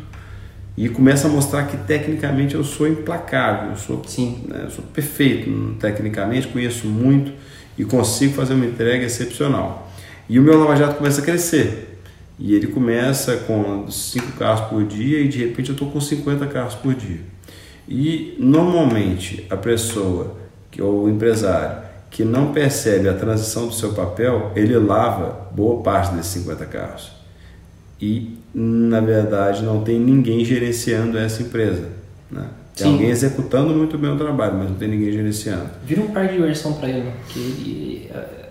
e 0.79 0.89
começa 0.89 1.27
a 1.27 1.31
mostrar 1.31 1.65
que 1.65 1.77
tecnicamente 1.77 2.55
eu 2.55 2.63
sou 2.63 2.87
implacável, 2.87 3.71
eu 3.71 3.77
sou, 3.77 4.01
Sim. 4.07 4.45
Né, 4.47 4.61
eu 4.63 4.71
sou 4.71 4.85
perfeito 4.85 5.51
tecnicamente, 5.81 6.47
conheço 6.47 6.87
muito 6.87 7.33
e 7.77 7.85
consigo 7.85 8.35
fazer 8.35 8.55
uma 8.55 8.65
entrega 8.65 9.05
excepcional. 9.05 9.91
E 10.29 10.39
o 10.39 10.43
meu 10.43 10.57
Lava 10.57 10.77
Jato 10.77 10.95
começa 10.95 11.21
a 11.21 11.25
crescer. 11.25 11.99
E 12.39 12.55
ele 12.55 12.69
começa 12.69 13.39
com 13.39 13.91
5 13.91 14.39
carros 14.39 14.69
por 14.69 14.85
dia 14.85 15.19
e 15.19 15.27
de 15.27 15.39
repente 15.39 15.71
eu 15.71 15.73
estou 15.73 15.91
com 15.91 16.01
50 16.01 16.47
carros 16.47 16.77
por 16.77 16.95
dia. 16.95 17.23
E 17.89 18.37
normalmente 18.39 19.45
a 19.51 19.57
pessoa, 19.57 20.37
ou 20.79 21.07
o 21.07 21.11
empresário, 21.11 21.83
que 22.09 22.25
não 22.25 22.53
percebe 22.53 23.09
a 23.09 23.15
transição 23.15 23.67
do 23.67 23.75
seu 23.75 23.95
papel, 23.95 24.53
ele 24.55 24.79
lava 24.79 25.49
boa 25.51 25.83
parte 25.83 26.15
desses 26.15 26.31
50 26.35 26.67
carros. 26.67 27.18
E 28.01 28.39
na 28.55 29.01
verdade, 29.01 29.63
não 29.63 29.83
tem 29.83 30.01
ninguém 30.01 30.45
gerenciando 30.45 31.19
essa 31.19 31.43
empresa. 31.43 31.89
Né? 32.31 32.45
Tem 32.75 32.87
Sim. 32.87 32.93
alguém 32.93 33.11
executando 33.11 33.75
muito 33.75 33.99
bem 33.99 34.11
o 34.11 34.17
trabalho, 34.17 34.57
mas 34.57 34.71
não 34.71 34.77
tem 34.77 34.89
ninguém 34.89 35.13
gerenciando. 35.13 35.69
Vira 35.85 36.01
um 36.01 36.09
par 36.09 36.27
de 36.27 36.35
diversão 36.35 36.75
para 36.75 36.89
ele, 36.89 37.01
né? 37.01 37.13
Porque 37.25 37.39
ele, 37.39 38.11
uh, 38.15 38.49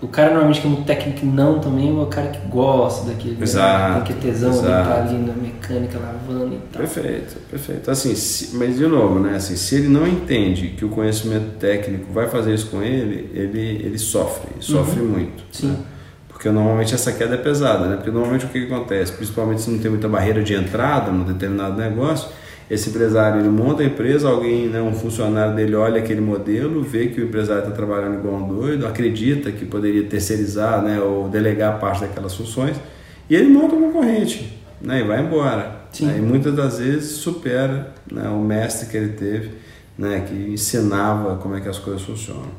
o 0.00 0.08
cara 0.08 0.30
normalmente 0.30 0.60
que 0.60 0.66
é 0.66 0.70
muito 0.70 0.84
técnico 0.84 1.26
não 1.26 1.58
também 1.58 1.88
é 1.88 1.92
o 1.92 2.06
cara 2.06 2.28
que 2.28 2.46
gosta 2.48 3.06
daquele, 3.06 3.42
exato, 3.42 3.98
né? 3.98 4.04
que 4.06 4.14
tesão 4.14 4.50
de 4.50 4.58
estar 4.58 5.02
ali 5.02 5.18
na 5.18 5.34
mecânica 5.34 5.98
lavando 5.98 6.54
e 6.54 6.58
tal. 6.72 6.82
Perfeito, 6.82 7.36
perfeito. 7.50 7.90
Assim, 7.90 8.14
se, 8.14 8.56
mas 8.56 8.76
de 8.76 8.86
novo, 8.86 9.18
né? 9.20 9.36
Assim, 9.36 9.56
se 9.56 9.74
ele 9.76 9.88
não 9.88 10.06
entende 10.06 10.68
que 10.68 10.84
o 10.84 10.88
conhecimento 10.88 11.58
técnico 11.58 12.12
vai 12.12 12.28
fazer 12.28 12.54
isso 12.54 12.68
com 12.68 12.82
ele, 12.82 13.30
ele, 13.34 13.82
ele 13.84 13.98
sofre, 13.98 14.50
sofre 14.60 15.00
uhum. 15.00 15.08
muito. 15.08 15.44
Sim. 15.52 15.68
Né? 15.68 15.76
Porque 16.36 16.50
normalmente 16.50 16.94
essa 16.94 17.10
queda 17.12 17.34
é 17.34 17.38
pesada, 17.38 17.86
né? 17.86 17.96
Porque 17.96 18.10
normalmente 18.10 18.44
o 18.44 18.48
que, 18.50 18.66
que 18.66 18.72
acontece? 18.72 19.10
Principalmente 19.12 19.62
se 19.62 19.70
não 19.70 19.78
tem 19.78 19.90
muita 19.90 20.06
barreira 20.06 20.42
de 20.42 20.52
entrada 20.52 21.10
num 21.10 21.24
determinado 21.24 21.80
negócio, 21.80 22.28
esse 22.70 22.90
empresário 22.90 23.40
ele 23.40 23.48
monta 23.48 23.82
a 23.82 23.86
empresa, 23.86 24.28
alguém, 24.28 24.68
né, 24.68 24.82
um 24.82 24.92
funcionário 24.92 25.56
dele 25.56 25.74
olha 25.74 25.98
aquele 25.98 26.20
modelo, 26.20 26.82
vê 26.82 27.06
que 27.06 27.22
o 27.22 27.24
empresário 27.24 27.62
está 27.62 27.74
trabalhando 27.74 28.18
igual 28.18 28.34
um 28.34 28.48
doido, 28.48 28.86
acredita 28.86 29.50
que 29.50 29.64
poderia 29.64 30.02
terceirizar 30.02 30.82
né, 30.82 31.00
ou 31.00 31.26
delegar 31.26 31.80
parte 31.80 32.02
daquelas 32.02 32.34
funções, 32.34 32.76
e 33.30 33.34
ele 33.34 33.48
monta 33.48 33.74
um 33.74 33.90
concorrente 33.90 34.60
né, 34.82 35.00
e 35.00 35.04
vai 35.04 35.22
embora. 35.22 35.86
Né, 36.00 36.16
e 36.18 36.20
muitas 36.20 36.54
das 36.54 36.78
vezes 36.78 37.12
supera 37.12 37.94
né, 38.12 38.28
o 38.28 38.40
mestre 38.40 38.88
que 38.90 38.96
ele 38.98 39.14
teve, 39.14 39.52
né, 39.96 40.26
que 40.28 40.34
ensinava 40.34 41.36
como 41.36 41.56
é 41.56 41.62
que 41.62 41.68
as 41.68 41.78
coisas 41.78 42.02
funcionam. 42.02 42.50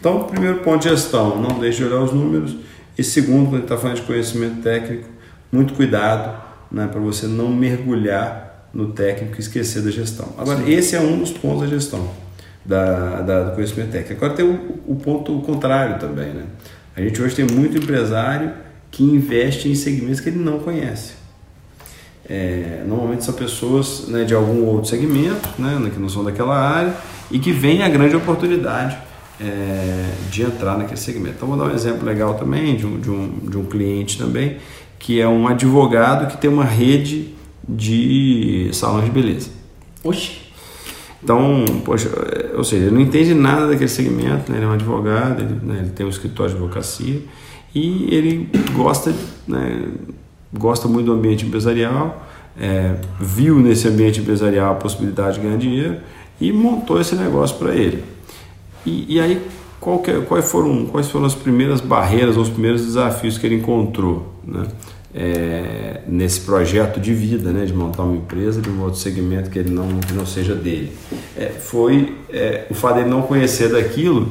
Então, 0.00 0.24
primeiro 0.24 0.58
ponto 0.60 0.82
de 0.82 0.88
gestão, 0.88 1.40
não 1.40 1.60
deixe 1.60 1.78
de 1.78 1.84
olhar 1.84 2.02
os 2.02 2.12
números 2.12 2.56
e 2.96 3.04
segundo, 3.04 3.50
quando 3.50 3.62
está 3.62 3.76
falando 3.76 3.96
de 3.96 4.02
conhecimento 4.02 4.62
técnico, 4.62 5.08
muito 5.50 5.74
cuidado 5.74 6.40
né, 6.70 6.86
para 6.86 7.00
você 7.00 7.26
não 7.26 7.48
mergulhar 7.48 8.68
no 8.72 8.92
técnico 8.92 9.36
e 9.36 9.40
esquecer 9.40 9.82
da 9.82 9.90
gestão. 9.90 10.28
Agora, 10.38 10.58
Sim. 10.58 10.70
esse 10.70 10.94
é 10.94 11.00
um 11.00 11.18
dos 11.18 11.32
pontos 11.32 11.62
da 11.62 11.66
gestão, 11.66 12.08
da, 12.64 13.22
da 13.22 13.42
do 13.44 13.54
conhecimento 13.54 13.90
técnico. 13.90 14.24
Agora 14.24 14.36
tem 14.36 14.46
o, 14.46 14.80
o, 14.86 14.96
ponto 14.96 15.40
contrário 15.40 15.98
também. 15.98 16.28
Né? 16.28 16.44
A 16.96 17.00
gente 17.00 17.20
hoje 17.20 17.34
tem 17.34 17.46
muito 17.46 17.76
empresário 17.78 18.52
que 18.90 19.02
investe 19.02 19.68
em 19.68 19.74
segmentos 19.74 20.20
que 20.20 20.28
ele 20.28 20.38
não 20.38 20.60
conhece. 20.60 21.14
É, 22.28 22.84
normalmente 22.86 23.24
são 23.24 23.34
pessoas 23.34 24.06
né, 24.06 24.24
de 24.24 24.34
algum 24.34 24.64
outro 24.64 24.88
segmento, 24.88 25.48
né, 25.58 25.90
que 25.92 25.98
não 25.98 26.08
são 26.08 26.22
daquela 26.22 26.56
área, 26.56 26.94
e 27.28 27.40
que 27.40 27.50
vem 27.50 27.82
a 27.82 27.88
grande 27.88 28.14
oportunidade 28.14 28.96
é, 29.40 30.10
de 30.30 30.42
entrar 30.42 30.76
naquele 30.76 30.98
segmento. 30.98 31.36
Então, 31.36 31.48
vou 31.48 31.56
dar 31.56 31.64
um 31.64 31.74
exemplo 31.74 32.04
legal 32.04 32.34
também 32.34 32.76
de 32.76 32.86
um, 32.86 33.00
de, 33.00 33.10
um, 33.10 33.28
de 33.28 33.56
um 33.56 33.64
cliente 33.64 34.18
também, 34.18 34.58
que 34.98 35.20
é 35.20 35.26
um 35.26 35.48
advogado 35.48 36.30
que 36.30 36.36
tem 36.36 36.50
uma 36.50 36.64
rede 36.64 37.34
de 37.66 38.68
salões 38.72 39.06
de 39.06 39.10
beleza. 39.10 39.50
Oxi! 40.04 40.50
Então, 41.22 41.64
poxa, 41.84 42.08
é, 42.08 42.56
ou 42.56 42.64
seja, 42.64 42.86
ele 42.86 42.94
não 42.94 43.00
entende 43.00 43.34
nada 43.34 43.66
daquele 43.68 43.88
segmento, 43.88 44.50
né? 44.50 44.58
ele 44.58 44.64
é 44.64 44.68
um 44.68 44.72
advogado, 44.72 45.42
ele, 45.42 45.54
né? 45.62 45.80
ele 45.80 45.90
tem 45.90 46.04
um 46.06 46.08
escritório 46.08 46.52
de 46.52 46.58
advocacia 46.58 47.20
e 47.74 48.14
ele 48.14 48.48
gosta, 48.74 49.14
né? 49.46 49.84
gosta 50.52 50.88
muito 50.88 51.06
do 51.06 51.12
ambiente 51.12 51.44
empresarial, 51.44 52.26
é, 52.58 52.94
viu 53.20 53.60
nesse 53.60 53.86
ambiente 53.86 54.20
empresarial 54.20 54.72
a 54.72 54.74
possibilidade 54.76 55.36
de 55.36 55.44
ganhar 55.44 55.58
dinheiro 55.58 55.96
e 56.40 56.52
montou 56.52 57.00
esse 57.00 57.14
negócio 57.14 57.56
para 57.58 57.74
ele. 57.74 58.02
E, 58.84 59.16
e 59.16 59.20
aí, 59.20 59.40
que, 60.04 60.20
quais, 60.22 60.50
foram, 60.50 60.86
quais 60.86 61.08
foram 61.08 61.26
as 61.26 61.34
primeiras 61.34 61.80
barreiras, 61.80 62.36
os 62.36 62.48
primeiros 62.48 62.84
desafios 62.84 63.38
que 63.38 63.46
ele 63.46 63.56
encontrou 63.56 64.34
né? 64.44 64.66
É, 65.12 66.02
nesse 66.06 66.42
projeto 66.42 67.00
de 67.00 67.12
vida, 67.12 67.50
né? 67.50 67.64
de 67.64 67.72
montar 67.72 68.04
uma 68.04 68.16
empresa 68.16 68.60
de 68.60 68.70
um 68.70 68.80
outro 68.82 69.00
segmento 69.00 69.50
que 69.50 69.58
ele 69.58 69.70
não, 69.70 69.98
que 69.98 70.12
não 70.12 70.24
seja 70.24 70.54
dele? 70.54 70.92
É, 71.36 71.48
foi 71.48 72.16
é, 72.32 72.66
o 72.70 72.74
fato 72.74 72.96
dele 72.96 73.10
não 73.10 73.22
conhecer 73.22 73.72
daquilo 73.72 74.30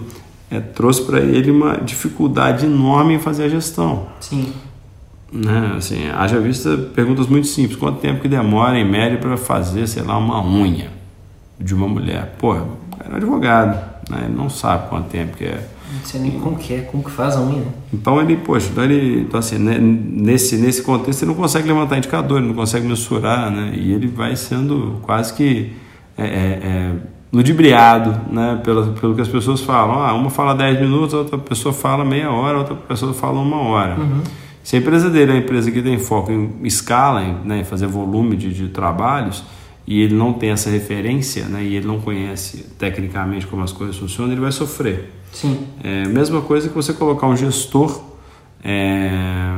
é, 0.52 0.60
trouxe 0.60 1.04
para 1.04 1.20
ele 1.20 1.52
uma 1.52 1.78
dificuldade 1.78 2.66
enorme 2.66 3.16
em 3.16 3.20
fazer 3.20 3.44
a 3.44 3.50
gestão. 3.50 4.08
Sim. 4.20 4.54
Né? 5.32 5.74
Assim, 5.78 6.10
haja 6.10 6.40
vista 6.40 6.76
perguntas 6.96 7.28
muito 7.28 7.48
simples. 7.48 7.78
Quanto 7.78 8.00
tempo 8.00 8.22
que 8.22 8.28
demora, 8.28 8.78
em 8.78 8.90
média, 8.90 9.18
para 9.18 9.38
fazer, 9.38 9.88
sei 9.88 10.02
lá, 10.02 10.18
uma 10.18 10.44
unha 10.44 10.90
de 11.60 11.76
uma 11.76 11.88
mulher? 11.88 12.36
Porra, 12.40 12.66
era 13.06 13.18
advogado 13.18 13.99
né? 14.10 14.26
Ele 14.26 14.36
não 14.36 14.50
sabe 14.50 14.90
quanto 14.90 15.10
tempo 15.10 15.38
que 15.38 15.46
é. 15.46 15.68
Não 15.92 16.06
sei 16.06 16.22
nem 16.22 16.32
como 16.40 16.56
que 16.56 16.74
é, 16.74 16.82
como 16.82 17.04
que 17.04 17.12
faz 17.12 17.36
a 17.36 17.42
unha. 17.42 17.66
Então 17.92 18.22
ele, 18.22 18.38
poxa, 18.38 18.70
então 18.72 18.84
ele, 18.84 19.22
então 19.22 19.40
assim, 19.40 19.58
né, 19.58 19.78
nesse, 19.80 20.58
nesse 20.58 20.82
contexto 20.84 21.24
ele 21.24 21.32
não 21.32 21.38
consegue 21.38 21.68
levantar 21.68 21.98
indicador, 21.98 22.38
ele 22.38 22.48
não 22.48 22.56
consegue 22.56 22.88
mensurar, 22.88 23.50
né? 23.50 23.72
E 23.76 23.92
ele 23.92 24.08
vai 24.08 24.36
sendo 24.36 25.00
quase 25.02 25.34
que 25.34 25.74
é, 26.18 26.26
é, 26.26 26.28
é 26.28 26.92
ludibriado 27.32 28.20
né, 28.32 28.60
pelo, 28.64 28.94
pelo 28.94 29.16
que 29.16 29.22
as 29.22 29.28
pessoas 29.28 29.62
falam. 29.62 30.00
Ah, 30.04 30.14
uma 30.14 30.30
fala 30.30 30.54
10 30.54 30.82
minutos, 30.82 31.14
outra 31.14 31.38
pessoa 31.38 31.74
fala 31.74 32.04
meia 32.04 32.32
hora, 32.32 32.58
outra 32.58 32.76
pessoa 32.76 33.14
fala 33.14 33.40
uma 33.40 33.58
hora. 33.58 34.00
Uhum. 34.00 34.22
Se 34.64 34.76
a 34.76 34.80
empresa 34.80 35.10
dele 35.10 35.32
é 35.32 35.34
uma 35.36 35.42
empresa 35.42 35.72
que 35.72 35.82
tem 35.82 35.98
foco 35.98 36.32
em 36.32 36.60
escala, 36.64 37.24
em, 37.24 37.36
né, 37.46 37.60
em 37.60 37.64
fazer 37.64 37.88
volume 37.88 38.36
de, 38.36 38.54
de, 38.54 38.68
trabalhos, 38.68 39.44
e 39.90 40.02
ele 40.02 40.14
não 40.14 40.34
tem 40.34 40.52
essa 40.52 40.70
referência, 40.70 41.46
né, 41.46 41.64
e 41.64 41.76
ele 41.76 41.88
não 41.88 42.00
conhece 42.00 42.64
tecnicamente 42.78 43.48
como 43.48 43.64
as 43.64 43.72
coisas 43.72 43.98
funcionam, 43.98 44.32
ele 44.32 44.40
vai 44.40 44.52
sofrer. 44.52 45.12
Sim. 45.32 45.66
É 45.84 46.04
a 46.04 46.10
mesma 46.10 46.42
coisa 46.42 46.70
que 46.70 46.76
você 46.76 46.94
colocar 46.94 47.26
um 47.26 47.36
gestor 47.36 48.00
é, 48.64 49.58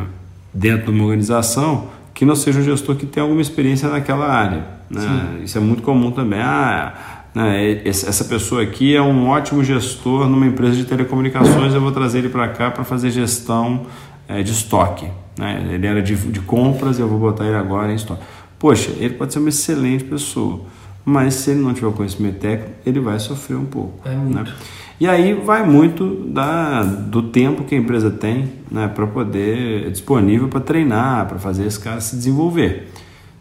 dentro 0.53 0.85
de 0.85 0.91
uma 0.91 1.03
organização 1.03 1.89
que 2.13 2.23
não 2.23 2.33
seja 2.33 2.61
um 2.61 2.63
gestor 2.63 2.95
que 2.95 3.05
tenha 3.05 3.25
alguma 3.25 3.41
experiência 3.41 3.89
naquela 3.89 4.25
área. 4.25 4.67
Né? 4.89 5.41
Isso 5.43 5.57
é 5.57 5.61
muito 5.61 5.83
comum 5.83 6.11
também. 6.11 6.39
Ah, 6.39 7.23
né, 7.35 7.81
essa 7.83 8.23
pessoa 8.23 8.63
aqui 8.63 8.95
é 8.95 9.01
um 9.01 9.27
ótimo 9.27 9.61
gestor 9.65 10.29
numa 10.29 10.45
empresa 10.45 10.77
de 10.77 10.85
telecomunicações, 10.85 11.73
eu 11.73 11.81
vou 11.81 11.91
trazer 11.91 12.19
ele 12.19 12.29
para 12.29 12.47
cá 12.47 12.71
para 12.71 12.85
fazer 12.85 13.11
gestão 13.11 13.85
é, 14.29 14.41
de 14.41 14.51
estoque. 14.53 15.09
Né? 15.37 15.71
Ele 15.73 15.85
era 15.85 16.01
de, 16.01 16.15
de 16.15 16.39
compras, 16.39 16.99
eu 16.99 17.07
vou 17.09 17.19
botar 17.19 17.45
ele 17.45 17.55
agora 17.55 17.91
em 17.91 17.95
estoque. 17.95 18.21
Poxa, 18.61 18.91
ele 18.99 19.15
pode 19.15 19.33
ser 19.33 19.39
uma 19.39 19.49
excelente 19.49 20.03
pessoa, 20.03 20.61
mas 21.03 21.33
se 21.33 21.49
ele 21.49 21.61
não 21.61 21.73
tiver 21.73 21.91
conhecimento 21.93 22.37
técnico, 22.37 22.73
ele 22.85 22.99
vai 22.99 23.19
sofrer 23.19 23.57
um 23.57 23.65
pouco. 23.65 24.07
É 24.07 24.13
muito. 24.13 24.35
Né? 24.35 24.53
E 24.99 25.07
aí 25.07 25.33
vai 25.33 25.65
muito 25.65 26.27
da, 26.27 26.83
do 26.83 27.23
tempo 27.23 27.63
que 27.63 27.73
a 27.73 27.77
empresa 27.79 28.11
tem 28.11 28.51
né, 28.69 28.87
para 28.87 29.07
poder 29.07 29.89
disponível 29.89 30.47
para 30.47 30.59
treinar, 30.59 31.27
para 31.27 31.39
fazer 31.39 31.65
esse 31.65 31.79
cara 31.79 31.99
se 31.99 32.15
desenvolver. 32.15 32.91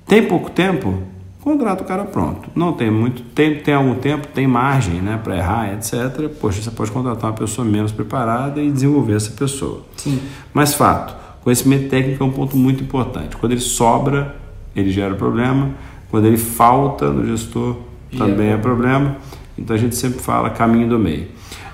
Tem 0.06 0.26
pouco 0.26 0.50
tempo? 0.50 1.02
Contrata 1.42 1.82
o 1.82 1.86
cara 1.86 2.04
pronto. 2.04 2.48
Não 2.54 2.72
tem 2.72 2.90
muito 2.90 3.22
tempo, 3.22 3.62
tem 3.62 3.74
algum 3.74 3.96
tempo, 3.96 4.26
tem 4.28 4.46
margem 4.46 5.02
né, 5.02 5.20
para 5.22 5.36
errar, 5.36 5.74
etc. 5.74 6.30
Poxa, 6.40 6.62
você 6.62 6.70
pode 6.70 6.90
contratar 6.90 7.30
uma 7.30 7.36
pessoa 7.36 7.62
menos 7.62 7.92
preparada 7.92 8.58
e 8.58 8.70
desenvolver 8.70 9.16
essa 9.16 9.32
pessoa. 9.32 9.82
Sim. 9.98 10.18
Mas 10.54 10.72
fato, 10.72 11.14
conhecimento 11.42 11.90
técnico 11.90 12.24
é 12.24 12.26
um 12.26 12.32
ponto 12.32 12.56
muito 12.56 12.82
importante. 12.82 13.36
Quando 13.36 13.52
ele 13.52 13.60
sobra, 13.60 14.40
ele 14.74 14.90
gera 14.90 15.14
problema. 15.14 15.70
Quando 16.10 16.26
ele 16.26 16.36
falta 16.36 17.10
no 17.10 17.26
gestor, 17.26 17.76
também 18.16 18.50
é 18.50 18.56
problema. 18.56 19.16
Então 19.56 19.74
a 19.76 19.78
gente 19.78 19.94
sempre 19.94 20.20
fala 20.20 20.50
caminho 20.50 20.88
do 20.88 20.98
meio. 20.98 21.28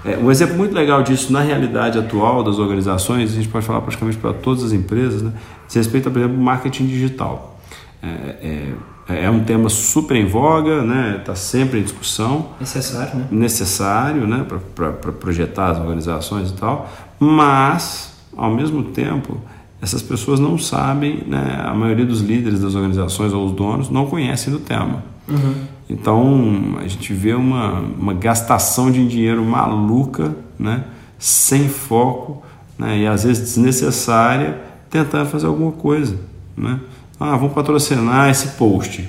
É, 0.05 0.17
um 0.17 0.31
exemplo 0.31 0.57
muito 0.57 0.75
legal 0.75 1.03
disso 1.03 1.33
na 1.33 1.41
realidade 1.41 1.99
atual 1.99 2.45
das 2.45 2.59
organizações, 2.59 3.33
a 3.33 3.35
gente 3.35 3.49
pode 3.49 3.67
falar 3.67 3.81
praticamente 3.81 4.19
para 4.19 4.33
todas 4.33 4.63
as 4.63 4.73
empresas, 4.73 5.23
né? 5.23 5.33
se 5.67 5.79
respeita, 5.79 6.11
por 6.11 6.19
exemplo, 6.19 6.39
marketing 6.39 6.87
digital. 6.87 7.59
É, 8.03 8.73
é, 9.09 9.25
é 9.25 9.31
um 9.31 9.43
tema 9.43 9.69
super 9.69 10.17
em 10.17 10.27
voga, 10.27 10.83
né? 10.83 11.17
Está 11.21 11.35
sempre 11.35 11.81
em 11.81 11.83
discussão. 11.83 12.51
Necessário, 12.61 13.17
né? 13.17 13.27
Necessário, 13.31 14.27
né? 14.27 14.47
Para 14.75 14.93
projetar 15.13 15.71
as 15.71 15.79
organizações 15.79 16.51
e 16.51 16.55
tal. 16.55 16.89
Mas, 17.19 18.15
ao 18.37 18.53
mesmo 18.53 18.85
tempo, 18.85 19.41
essas 19.81 20.03
pessoas 20.03 20.41
não 20.41 20.57
sabem, 20.57 21.23
né? 21.27 21.63
A 21.65 21.75
maioria 21.75 22.07
dos 22.07 22.21
líderes 22.21 22.61
das 22.61 22.75
organizações 22.75 23.33
ou 23.33 23.45
os 23.47 23.53
donos 23.53 23.91
não 23.91 24.07
conhecem 24.07 24.53
do 24.53 24.59
tema. 24.59 25.05
Uhum. 25.29 25.55
Então 25.89 26.77
a 26.79 26.87
gente 26.89 27.13
vê 27.13 27.35
uma, 27.35 27.81
uma 27.81 28.15
gastação 28.15 28.91
de 28.91 29.07
dinheiro 29.07 29.45
maluca, 29.45 30.35
né? 30.59 30.85
sem 31.19 31.69
foco 31.69 32.43
né? 32.79 32.99
e 32.99 33.07
às 33.07 33.25
vezes 33.25 33.43
desnecessária, 33.43 34.61
tentando 34.91 35.27
fazer 35.27 35.47
alguma 35.47 35.73
coisa. 35.73 36.17
Né? 36.57 36.81
Ah, 37.19 37.37
vamos 37.37 37.53
patrocinar 37.53 38.31
esse 38.31 38.49
post. 38.49 39.09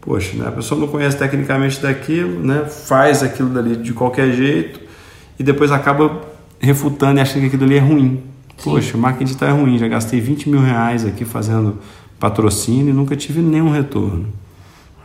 Poxa, 0.00 0.36
né? 0.36 0.48
a 0.48 0.52
pessoa 0.52 0.80
não 0.80 0.88
conhece 0.88 1.16
tecnicamente 1.16 1.80
daquilo, 1.80 2.40
né? 2.40 2.64
faz 2.64 3.22
aquilo 3.22 3.48
dali 3.48 3.76
de 3.76 3.92
qualquer 3.92 4.32
jeito 4.32 4.80
e 5.38 5.42
depois 5.42 5.70
acaba 5.70 6.22
refutando 6.58 7.18
e 7.18 7.22
achando 7.22 7.40
que 7.40 7.46
aquilo 7.46 7.64
ali 7.64 7.76
é 7.76 7.80
ruim. 7.80 8.22
Sim. 8.58 8.70
Poxa, 8.70 8.96
o 8.96 9.00
marketing 9.00 9.44
é 9.44 9.50
ruim, 9.50 9.78
já 9.78 9.88
gastei 9.88 10.20
20 10.20 10.48
mil 10.48 10.60
reais 10.60 11.06
aqui 11.06 11.24
fazendo 11.24 11.78
patrocínio 12.18 12.90
e 12.90 12.92
nunca 12.92 13.14
tive 13.16 13.40
nenhum 13.40 13.70
retorno. 13.70 14.26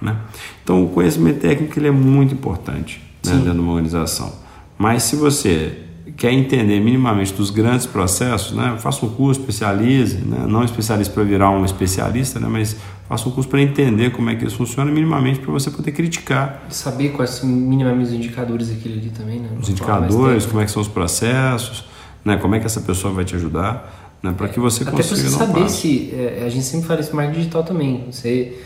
Né? 0.02 0.18
Então, 0.64 0.84
o 0.84 0.90
conhecimento 0.90 1.40
técnico 1.40 1.78
ele 1.80 1.88
é 1.88 1.92
muito 1.92 2.34
importante 2.34 3.02
né, 3.26 3.34
dentro 3.34 3.54
de 3.54 3.60
uma 3.60 3.72
organização. 3.72 4.34
Mas 4.78 5.04
se 5.04 5.16
você 5.16 5.78
quer 6.18 6.32
entender 6.32 6.80
minimamente 6.80 7.34
dos 7.34 7.50
grandes 7.50 7.86
processos, 7.86 8.52
né, 8.56 8.76
faça 8.80 9.06
um 9.06 9.10
curso, 9.10 9.40
especialize, 9.40 10.18
né, 10.18 10.46
não 10.48 10.64
especialista 10.64 11.14
para 11.14 11.24
virar 11.24 11.50
um 11.52 11.64
especialista, 11.64 12.40
né, 12.40 12.48
mas 12.50 12.76
faça 13.08 13.30
um 13.30 13.32
curso 13.32 13.50
para 13.50 13.62
entender 13.62 14.12
como 14.12 14.30
é 14.30 14.36
que 14.36 14.46
isso 14.46 14.58
funciona 14.58 14.92
minimamente 14.92 15.40
para 15.40 15.52
você 15.52 15.72
poder 15.72 15.92
criticar. 15.92 16.66
Saber 16.70 17.10
quais 17.10 17.42
minimamente 17.44 18.10
os 18.10 18.14
indicadores 18.14 18.70
daquilo 18.70 18.96
ali 18.96 19.10
também, 19.10 19.40
né? 19.40 19.50
Os 19.60 19.70
indicadores, 19.70 20.46
como 20.46 20.62
é 20.62 20.66
que 20.66 20.72
são 20.72 20.82
os 20.82 20.88
processos, 20.88 21.86
né, 22.24 22.38
como 22.38 22.56
é 22.56 22.60
que 22.60 22.66
essa 22.66 22.82
pessoa 22.82 23.14
vai 23.14 23.26
te 23.26 23.36
ajudar, 23.36 24.18
né, 24.22 24.34
para 24.36 24.48
que 24.48 24.60
você 24.60 24.84
Até 24.84 24.92
consiga 24.92 25.16
você 25.16 25.30
saber 25.30 25.70
se 25.70 26.14
é, 26.14 26.44
a 26.46 26.50
gente 26.50 26.66
sempre 26.66 26.88
fala 26.88 27.00
isso 27.00 27.16
marketing 27.16 27.40
digital 27.40 27.64
também. 27.64 28.06
Você 28.12 28.58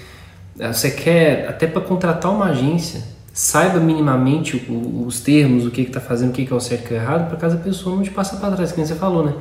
é, 0.59 0.73
você 0.73 0.91
quer, 0.91 1.47
até 1.47 1.67
para 1.67 1.81
contratar 1.81 2.31
uma 2.31 2.45
agência, 2.45 3.03
saiba 3.31 3.79
minimamente 3.79 4.65
os 5.05 5.19
termos, 5.19 5.65
o 5.65 5.71
que 5.71 5.81
está 5.81 6.01
fazendo, 6.01 6.29
o 6.29 6.33
que, 6.33 6.45
que 6.45 6.51
é 6.51 6.55
o 6.55 6.59
certo 6.59 6.81
e 6.81 6.85
o 6.85 6.87
que 6.87 6.93
é 6.95 6.97
o 6.97 7.01
errado, 7.01 7.27
para 7.29 7.37
caso 7.37 7.55
a 7.55 7.59
pessoa 7.59 7.95
não 7.95 8.03
te 8.03 8.09
passe 8.09 8.35
para 8.37 8.55
trás, 8.55 8.71
como 8.71 8.85
você 8.85 8.95
falou, 8.95 9.23
né? 9.23 9.33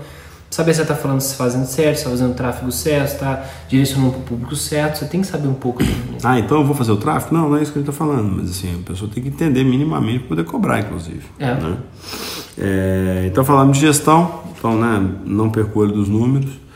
Saber 0.50 0.72
se 0.72 0.76
você 0.76 0.83
está 0.83 0.94
falando, 0.94 1.20
se 1.20 1.35
fazendo 1.35 1.66
certo, 1.66 1.96
se 1.96 2.00
está 2.02 2.11
fazendo 2.11 2.35
tráfego 2.35 2.70
certo, 2.70 3.12
está 3.12 3.44
direcionando 3.68 4.12
para 4.12 4.20
o 4.20 4.22
público 4.22 4.55
certo, 4.55 4.98
você 4.98 5.07
tem 5.07 5.20
que 5.20 5.26
saber 5.26 5.48
um 5.48 5.55
pouco. 5.55 5.83
Né? 5.83 5.90
Ah, 6.22 6.38
então 6.38 6.59
eu 6.59 6.64
vou 6.64 6.74
fazer 6.74 6.92
o 6.92 6.96
tráfego? 6.96 7.35
Não, 7.35 7.48
não 7.48 7.57
é 7.57 7.62
isso 7.62 7.72
que 7.72 7.79
a 7.79 7.83
gente 7.83 7.90
está 7.90 8.05
falando, 8.05 8.37
mas 8.37 8.50
assim, 8.50 8.81
a 8.81 8.87
pessoa 8.87 9.11
tem 9.12 9.22
que 9.22 9.29
entender 9.29 9.64
minimamente 9.64 10.20
para 10.20 10.29
poder 10.29 10.44
cobrar, 10.44 10.81
inclusive. 10.81 11.24
É. 11.38 11.55
Né? 11.55 11.76
É, 12.58 13.24
então 13.26 13.44
falando 13.44 13.72
de 13.72 13.80
gestão, 13.80 14.42
então 14.56 14.76
né, 14.78 15.10
não 15.24 15.50
perco 15.50 15.80
olho 15.80 15.92
dos 15.92 16.08
números. 16.08 16.66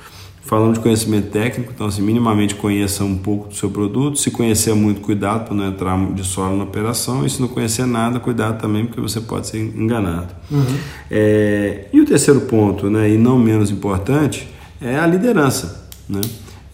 Falando 0.43 0.75
de 0.75 0.81
conhecimento 0.81 1.31
técnico, 1.31 1.71
então 1.73 1.87
assim, 1.87 2.03
minimamente 2.03 2.57
conheça 2.57 3.05
um 3.05 3.17
pouco 3.17 3.47
do 3.47 3.55
seu 3.55 3.71
produto. 3.71 4.19
Se 4.19 4.33
conhecer 4.33 4.75
muito, 4.75 5.01
cuidado 5.01 5.45
para 5.45 5.55
não 5.55 5.69
entrar 5.69 5.97
de 6.13 6.25
solo 6.25 6.57
na 6.57 6.65
operação. 6.65 7.25
E 7.25 7.31
se 7.31 7.41
não 7.41 7.47
conhecer 7.47 7.87
nada, 7.87 8.19
cuidado 8.19 8.61
também, 8.61 8.85
porque 8.85 9.01
você 9.01 9.21
pode 9.21 9.47
ser 9.47 9.59
enganado. 9.59 10.35
Uhum. 10.51 10.77
É, 11.09 11.87
e 11.93 12.01
o 12.01 12.05
terceiro 12.05 12.41
ponto, 12.41 12.91
né, 12.91 13.09
e 13.11 13.17
não 13.17 13.39
menos 13.39 13.71
importante, 13.71 14.49
é 14.81 14.99
a 14.99 15.07
liderança. 15.07 15.89
Né? 16.09 16.21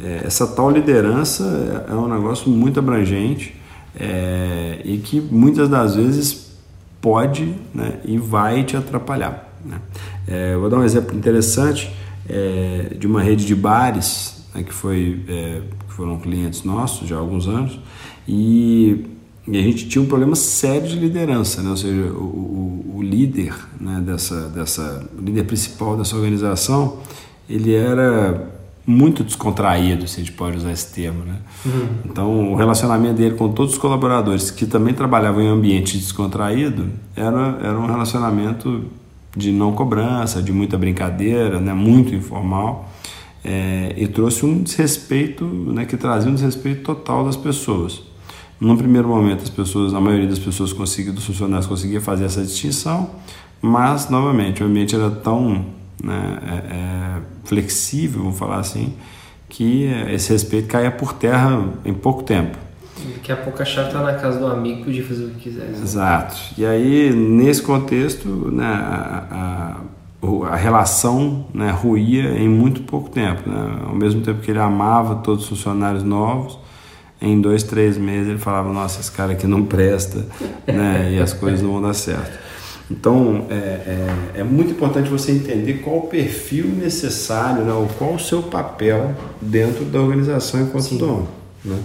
É, 0.02 0.22
essa 0.24 0.46
tal 0.46 0.70
liderança 0.70 1.84
é, 1.86 1.92
é 1.92 1.94
um 1.94 2.08
negócio 2.08 2.50
muito 2.50 2.80
abrangente 2.80 3.54
é, 3.98 4.80
e 4.84 4.96
que 4.98 5.20
muitas 5.20 5.68
das 5.68 5.96
vezes 5.96 6.45
pode 7.06 7.54
né, 7.72 8.00
e 8.04 8.18
vai 8.18 8.64
te 8.64 8.76
atrapalhar. 8.76 9.48
Né? 9.64 9.80
É, 10.26 10.56
vou 10.56 10.68
dar 10.68 10.78
um 10.78 10.82
exemplo 10.82 11.16
interessante 11.16 11.88
é, 12.28 12.96
de 12.98 13.06
uma 13.06 13.22
rede 13.22 13.46
de 13.46 13.54
bares, 13.54 14.44
né, 14.52 14.64
que, 14.64 14.72
foi, 14.72 15.20
é, 15.28 15.60
que 15.86 15.94
foram 15.94 16.18
clientes 16.18 16.64
nossos 16.64 17.08
já 17.08 17.14
há 17.14 17.20
alguns 17.20 17.46
anos, 17.46 17.78
e, 18.26 19.06
e, 19.46 19.56
a 19.56 19.62
gente 19.62 19.88
tinha 19.88 20.02
um 20.02 20.06
problema 20.08 20.34
sério 20.34 20.88
de 20.88 20.98
liderança, 20.98 21.62
né, 21.62 21.70
ou 21.70 21.76
seja, 21.76 22.10
o, 22.10 22.24
o, 22.24 22.96
o 22.96 23.02
líder 23.04 23.54
né, 23.80 24.02
dessa, 24.04 24.48
dessa, 24.48 25.08
o 25.16 25.22
líder 25.22 25.44
principal 25.44 25.96
dessa 25.96 26.16
organização, 26.16 26.98
ele 27.48 27.72
era 27.72 28.50
muito 28.87 29.25
descontraído, 29.25 30.07
se 30.07 30.20
a 30.20 30.25
gente 30.25 30.33
pode 30.33 30.59
usar 30.59 30.70
esse 30.70 30.94
termo, 30.94 31.25
né? 31.25 31.37
Uhum. 31.64 31.88
Então, 32.05 32.53
o 32.53 32.55
relacionamento 32.55 33.14
dele 33.14 33.35
com 33.35 33.49
todos 33.49 33.72
os 33.72 33.79
colaboradores 33.79 34.51
que 34.51 34.64
também 34.64 34.94
trabalhavam 34.94 35.42
em 35.42 35.49
ambiente 35.49 35.99
descontraído 35.99 36.90
era, 37.16 37.59
era 37.61 37.79
um 37.79 37.87
relacionamento 37.87 38.85
de 39.37 39.51
não 39.51 39.72
cobrança, 39.72 40.40
de 40.40 40.53
muita 40.53 40.79
brincadeira, 40.79 41.61
né, 41.61 41.75
muito 41.75 42.14
informal, 42.14 42.88
é, 43.44 43.92
e 43.96 44.07
trouxe 44.09 44.46
um 44.46 44.62
desrespeito, 44.62 45.44
né, 45.44 45.85
que 45.85 45.96
trazia 45.96 46.31
um 46.31 46.35
desrespeito 46.35 46.83
total 46.83 47.25
das 47.25 47.37
pessoas. 47.37 48.03
No 48.59 48.77
primeiro 48.79 49.09
momento, 49.09 49.42
as 49.42 49.51
pessoas, 49.51 49.92
a 49.92 50.01
maioria 50.01 50.29
das 50.29 50.38
pessoas 50.38 50.72
conseguia, 50.72 51.12
dos 51.12 51.27
funcionários 51.27 51.66
conseguia 51.66 52.01
fazer 52.01 52.25
essa 52.25 52.42
distinção, 52.42 53.11
mas 53.61 54.09
novamente 54.09 54.62
o 54.62 54.66
ambiente 54.66 54.94
era 54.94 55.11
tão 55.11 55.66
né, 56.02 56.38
é, 56.46 56.74
é, 56.74 57.22
flexível, 57.44 58.22
vamos 58.22 58.38
falar 58.38 58.59
assim, 58.59 58.94
que 59.48 59.85
esse 60.11 60.32
respeito 60.32 60.68
caía 60.68 60.90
por 60.90 61.12
terra 61.12 61.68
em 61.85 61.94
pouco 61.94 62.22
tempo. 62.22 62.59
Daqui 63.14 63.30
a 63.30 63.37
pouco 63.37 63.61
a 63.61 63.64
chave 63.64 63.88
está 63.88 64.02
na 64.02 64.14
casa 64.14 64.38
do 64.38 64.46
amigo 64.46 64.85
podia 64.85 65.04
fazer 65.04 65.24
o 65.26 65.30
que 65.30 65.50
quiser. 65.50 65.68
Exato. 65.70 66.37
E 66.56 66.64
aí, 66.64 67.12
nesse 67.12 67.62
contexto, 67.62 68.28
né, 68.50 68.64
a, 68.64 69.76
a, 70.22 70.50
a 70.50 70.56
relação 70.56 71.46
né, 71.52 71.70
ruía 71.70 72.38
em 72.38 72.48
muito 72.48 72.82
pouco 72.82 73.11
tempo. 73.11 73.48
Né? 73.48 73.78
Ao 73.87 73.94
mesmo 73.94 74.22
tempo 74.22 74.40
que 74.40 74.50
ele 74.50 74.59
amava 74.59 75.16
todos 75.16 75.44
os 75.44 75.48
funcionários 75.50 76.02
novos, 76.02 76.59
em 77.20 77.40
dois, 77.40 77.62
três 77.62 77.96
meses 77.96 78.28
ele 78.28 78.38
falava: 78.38 78.72
Nossa, 78.72 79.00
esse 79.00 79.12
cara 79.12 79.32
aqui 79.32 79.46
não 79.46 79.64
presta 79.64 80.26
né, 80.66 81.12
e 81.12 81.20
as 81.20 81.32
coisas 81.32 81.62
não 81.62 81.72
vão 81.72 81.82
dar 81.82 81.94
certo. 81.94 82.45
Então, 82.90 83.46
é, 83.51 83.55
é, 83.55 84.40
é, 84.40 84.44
muito 84.44 84.70
importante 84.70 85.11
você 85.11 85.33
entender 85.33 85.75
qual 85.75 85.99
o 85.99 86.03
perfil 86.03 86.66
necessário, 86.66 87.64
né, 87.64 87.72
ou 87.72 87.88
qual 87.99 88.14
o 88.14 88.18
seu 88.18 88.42
papel 88.44 89.12
dentro 89.40 89.85
da 89.85 90.01
organização 90.01 90.62
enquanto 90.62 90.85
Sim. 90.85 90.99
dono. 90.99 91.29
Né? 91.64 91.79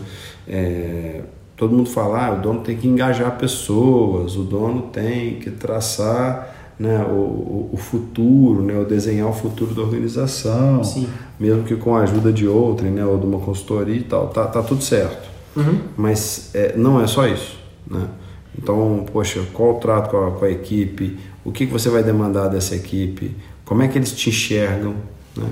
É, 0.47 1.21
todo 1.57 1.75
mundo 1.75 1.89
fala, 1.89 2.27
ah, 2.27 2.33
o 2.33 2.41
dono 2.41 2.61
tem 2.61 2.77
que 2.77 2.87
engajar 2.87 3.35
pessoas, 3.37 4.35
o 4.35 4.43
dono 4.43 4.83
tem 4.93 5.35
que 5.39 5.49
traçar 5.49 6.55
né, 6.77 7.03
o, 7.03 7.69
o 7.71 7.77
futuro, 7.77 8.61
né, 8.61 8.77
o 8.79 8.85
desenhar 8.85 9.27
o 9.27 9.33
futuro 9.33 9.73
da 9.73 9.81
organização, 9.81 10.83
Sim. 10.83 11.07
mesmo 11.39 11.63
que 11.63 11.75
com 11.75 11.95
a 11.95 12.01
ajuda 12.01 12.31
de 12.31 12.47
outrem, 12.47 12.91
né, 12.91 13.03
ou 13.03 13.17
de 13.17 13.25
uma 13.25 13.39
consultoria 13.39 13.95
e 13.95 14.03
tal, 14.03 14.27
tá, 14.27 14.45
tá 14.45 14.61
tudo 14.61 14.83
certo. 14.83 15.29
Uhum. 15.55 15.79
Mas 15.97 16.51
é, 16.53 16.75
não 16.77 17.01
é 17.01 17.07
só 17.07 17.27
isso, 17.27 17.59
né? 17.89 18.07
Então, 18.61 19.05
poxa, 19.11 19.41
qual 19.53 19.77
o 19.77 19.79
trato 19.79 20.09
com 20.11 20.27
a, 20.27 20.31
com 20.31 20.45
a 20.45 20.51
equipe? 20.51 21.17
O 21.43 21.51
que, 21.51 21.65
que 21.65 21.71
você 21.71 21.89
vai 21.89 22.03
demandar 22.03 22.47
dessa 22.47 22.75
equipe? 22.75 23.35
Como 23.65 23.81
é 23.81 23.87
que 23.87 23.97
eles 23.97 24.11
te 24.11 24.29
enxergam, 24.29 24.95
né? 25.35 25.49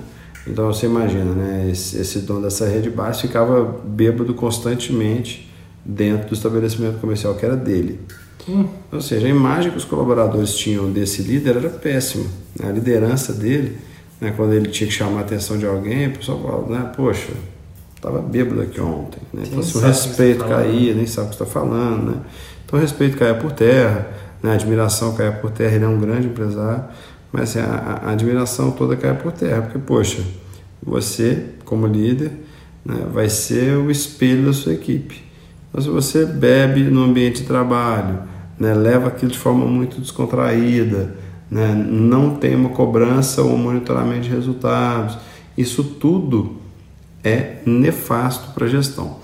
Então 0.47 0.67
você 0.67 0.85
imagina, 0.85 1.31
né? 1.33 1.69
Esse, 1.71 1.97
esse 1.97 2.19
dono 2.19 2.41
dessa 2.41 2.67
rede 2.67 2.89
baixa 2.89 3.21
ficava 3.21 3.79
bêbado 3.83 4.33
constantemente 4.33 5.49
dentro 5.85 6.29
do 6.29 6.33
estabelecimento 6.33 6.99
comercial 6.99 7.35
que 7.35 7.45
era 7.45 7.55
dele. 7.55 7.99
Hum. 8.47 8.65
Ou 8.91 9.01
seja, 9.01 9.27
a 9.27 9.29
imagem 9.29 9.71
que 9.71 9.77
os 9.77 9.85
colaboradores 9.85 10.55
tinham 10.55 10.91
desse 10.91 11.21
líder 11.21 11.57
era 11.57 11.69
péssima. 11.69 12.25
né? 12.59 12.69
A 12.69 12.71
liderança 12.71 13.33
dele, 13.33 13.77
né, 14.19 14.33
quando 14.35 14.53
ele 14.53 14.69
tinha 14.69 14.87
que 14.87 14.93
chamar 14.93 15.19
a 15.19 15.21
atenção 15.21 15.57
de 15.57 15.65
alguém, 15.65 16.07
o 16.07 16.13
pessoal 16.13 16.41
falava, 16.41 16.69
né, 16.69 16.91
poxa, 16.95 17.31
estava 17.95 18.19
bêbado 18.19 18.61
aqui 18.61 18.81
ontem. 18.81 19.19
Né? 19.33 19.43
Então, 19.45 19.61
se 19.61 19.77
o 19.77 19.81
que 19.81 19.87
respeito 19.87 20.39
tá 20.39 20.47
falando, 20.47 20.63
caía, 20.63 20.93
nem 20.93 21.05
sabe 21.05 21.27
o 21.27 21.29
que 21.29 21.35
está 21.35 21.45
falando. 21.45 22.11
Né? 22.11 22.21
Então, 22.69 22.77
o 22.77 22.81
respeito 22.83 23.17
caia 23.17 23.33
por 23.33 23.51
terra, 23.51 24.07
né? 24.43 24.51
a 24.51 24.53
admiração 24.53 25.15
caia 25.15 25.31
por 25.31 25.49
terra. 25.49 25.75
Ele 25.75 25.85
é 25.85 25.87
um 25.87 25.99
grande 25.99 26.27
empresário, 26.27 26.83
mas 27.31 27.49
assim, 27.49 27.67
a, 27.67 28.01
a 28.03 28.11
admiração 28.11 28.69
toda 28.69 28.95
cai 28.95 29.15
por 29.15 29.31
terra, 29.31 29.63
porque, 29.63 29.79
poxa, 29.79 30.21
você, 30.79 31.45
como 31.65 31.87
líder, 31.87 32.31
né, 32.85 33.07
vai 33.11 33.27
ser 33.27 33.75
o 33.75 33.89
espelho 33.89 34.45
da 34.45 34.53
sua 34.53 34.73
equipe. 34.73 35.19
Então, 35.67 35.81
se 35.81 35.89
você 35.89 36.27
bebe 36.27 36.81
no 36.83 37.05
ambiente 37.05 37.41
de 37.41 37.47
trabalho, 37.47 38.19
né, 38.59 38.75
leva 38.75 39.07
aquilo 39.07 39.31
de 39.31 39.37
forma 39.39 39.65
muito 39.65 39.99
descontraída, 39.99 41.15
né, 41.49 41.73
não 41.73 42.35
tem 42.35 42.53
uma 42.53 42.69
cobrança 42.69 43.41
ou 43.41 43.51
um 43.51 43.57
monitoramento 43.57 44.21
de 44.21 44.29
resultados, 44.29 45.17
isso 45.57 45.83
tudo 45.83 46.57
é 47.23 47.63
nefasto 47.65 48.53
para 48.53 48.67
a 48.67 48.69
gestão. 48.69 49.17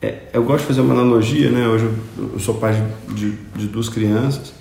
É, 0.00 0.14
eu 0.32 0.42
gosto 0.44 0.62
de 0.62 0.66
fazer 0.66 0.80
uma 0.82 0.94
analogia, 0.94 1.50
né? 1.50 1.66
Hoje 1.66 1.84
eu, 2.18 2.30
eu 2.34 2.38
sou 2.38 2.54
pai 2.54 2.82
de, 3.08 3.14
de, 3.14 3.38
de 3.56 3.66
duas 3.66 3.88
crianças 3.88 4.52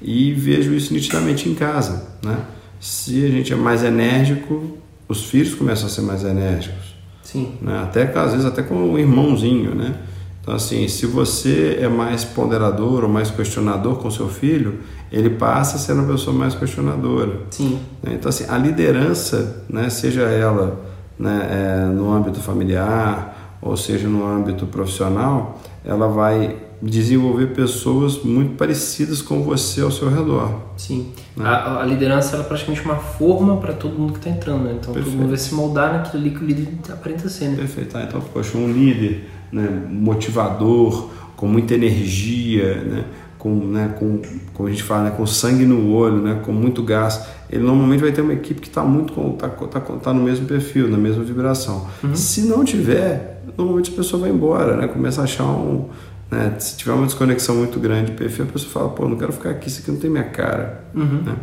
e 0.00 0.32
vejo 0.32 0.72
isso 0.72 0.92
nitidamente 0.92 1.48
em 1.48 1.54
casa, 1.54 2.06
né? 2.22 2.38
Se 2.80 3.24
a 3.24 3.28
gente 3.28 3.52
é 3.52 3.56
mais 3.56 3.82
enérgico, 3.82 4.78
os 5.08 5.24
filhos 5.24 5.54
começam 5.54 5.86
a 5.86 5.88
ser 5.88 6.02
mais 6.02 6.22
enérgicos, 6.22 6.94
Sim. 7.22 7.54
né? 7.60 7.80
Até 7.82 8.02
às 8.16 8.32
vezes 8.32 8.46
até 8.46 8.62
com 8.62 8.92
o 8.92 8.98
irmãozinho, 8.98 9.74
né? 9.74 9.94
Então 10.40 10.54
assim, 10.54 10.86
se 10.86 11.06
você 11.06 11.78
é 11.80 11.88
mais 11.88 12.22
ponderador 12.22 13.02
ou 13.02 13.08
mais 13.08 13.30
questionador 13.30 13.96
com 13.96 14.10
seu 14.10 14.28
filho, 14.28 14.80
ele 15.10 15.30
passa 15.30 15.76
a 15.76 15.78
ser 15.78 15.94
uma 15.94 16.04
pessoa 16.12 16.36
mais 16.36 16.54
questionadora. 16.54 17.40
Sim. 17.50 17.80
né? 18.02 18.12
Então 18.14 18.28
assim, 18.28 18.44
a 18.48 18.56
liderança, 18.58 19.64
né? 19.68 19.88
Seja 19.88 20.22
ela 20.22 20.84
né, 21.18 21.48
é, 21.50 21.86
no 21.86 22.12
âmbito 22.12 22.40
familiar 22.40 23.33
ou 23.64 23.76
seja 23.76 24.06
no 24.06 24.26
âmbito 24.26 24.66
profissional, 24.66 25.58
ela 25.84 26.06
vai 26.06 26.56
desenvolver 26.82 27.46
pessoas 27.54 28.22
muito 28.22 28.56
parecidas 28.56 29.22
com 29.22 29.42
você 29.42 29.80
ao 29.80 29.90
seu 29.90 30.10
redor. 30.10 30.50
Sim. 30.76 31.08
Né? 31.34 31.48
A, 31.48 31.80
a 31.80 31.84
liderança 31.84 32.36
ela 32.36 32.44
é 32.44 32.46
praticamente 32.46 32.82
uma 32.84 32.96
forma 32.96 33.56
para 33.56 33.72
todo 33.72 33.98
mundo 33.98 34.12
que 34.12 34.18
está 34.18 34.28
entrando, 34.28 34.64
né? 34.64 34.76
Então 34.78 34.92
Perfeito. 34.92 35.04
todo 35.12 35.20
mundo 35.20 35.28
vai 35.30 35.38
se 35.38 35.54
moldar 35.54 35.94
naquilo 35.94 36.22
ali 36.22 36.30
que 36.30 36.44
o 36.44 36.46
líder 36.46 36.68
aparenta 36.90 37.28
ser, 37.28 37.48
né? 37.48 37.56
Perfeito. 37.56 37.96
Ah, 37.96 38.02
Então, 38.02 38.20
poxa, 38.20 38.58
um 38.58 38.70
líder 38.70 39.26
né, 39.50 39.66
motivador, 39.88 41.08
com 41.36 41.46
muita 41.46 41.74
energia, 41.74 42.74
né, 42.82 43.04
com, 43.38 43.54
né, 43.54 43.94
com, 43.98 44.20
como 44.52 44.68
a 44.68 44.72
gente 44.72 44.82
fala, 44.82 45.04
né, 45.04 45.10
com 45.10 45.26
sangue 45.26 45.64
no 45.64 45.92
olho, 45.92 46.16
né, 46.18 46.40
com 46.44 46.52
muito 46.52 46.82
gás, 46.82 47.26
ele 47.50 47.62
normalmente 47.62 48.00
vai 48.00 48.12
ter 48.12 48.20
uma 48.20 48.32
equipe 48.32 48.60
que 48.60 48.68
está 48.68 48.82
muito 48.82 49.12
com, 49.12 49.32
tá, 49.32 49.48
tá, 49.48 49.80
tá 49.80 50.12
no 50.12 50.22
mesmo 50.22 50.46
perfil, 50.46 50.88
na 50.88 50.96
mesma 50.96 51.22
vibração. 51.22 51.86
Se 52.14 52.42
não 52.42 52.64
tiver, 52.64 53.33
normalmente 53.56 53.90
a 53.92 53.94
pessoa 53.94 54.22
vai 54.22 54.30
embora, 54.30 54.76
né, 54.76 54.88
começa 54.88 55.20
a 55.20 55.24
achar 55.24 55.44
um. 55.44 55.88
Né, 56.30 56.54
se 56.58 56.76
tiver 56.76 56.92
uma 56.92 57.06
desconexão 57.06 57.54
muito 57.54 57.78
grande 57.78 58.10
de 58.10 58.16
perfil, 58.16 58.46
a 58.46 58.52
pessoa 58.52 58.72
fala, 58.72 58.88
pô, 58.88 59.08
não 59.08 59.16
quero 59.16 59.32
ficar 59.32 59.50
aqui, 59.50 59.68
isso 59.68 59.82
aqui 59.82 59.90
não 59.90 59.98
tem 59.98 60.10
minha 60.10 60.24
cara. 60.24 60.84
Uhum. 60.94 61.22
né? 61.24 61.36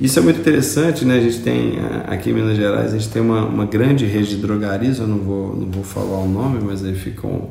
Isso 0.00 0.18
é 0.18 0.22
muito 0.22 0.40
interessante, 0.40 1.04
né? 1.04 1.18
A 1.18 1.20
gente 1.20 1.40
tem 1.40 1.78
eh, 1.78 2.04
aqui 2.08 2.30
em 2.30 2.32
Minas 2.32 2.56
Gerais, 2.56 2.92
a 2.92 2.98
gente 2.98 3.10
tem 3.10 3.20
uma, 3.20 3.44
uma 3.44 3.66
grande 3.66 4.06
rede 4.06 4.30
de 4.30 4.36
drogarias, 4.36 4.98
eu 4.98 5.06
não 5.06 5.18
vou, 5.18 5.54
não 5.54 5.70
vou 5.70 5.84
falar 5.84 6.18
o 6.18 6.28
nome, 6.28 6.60
mas 6.64 6.84
aí 6.84 6.94
ficam. 6.94 7.48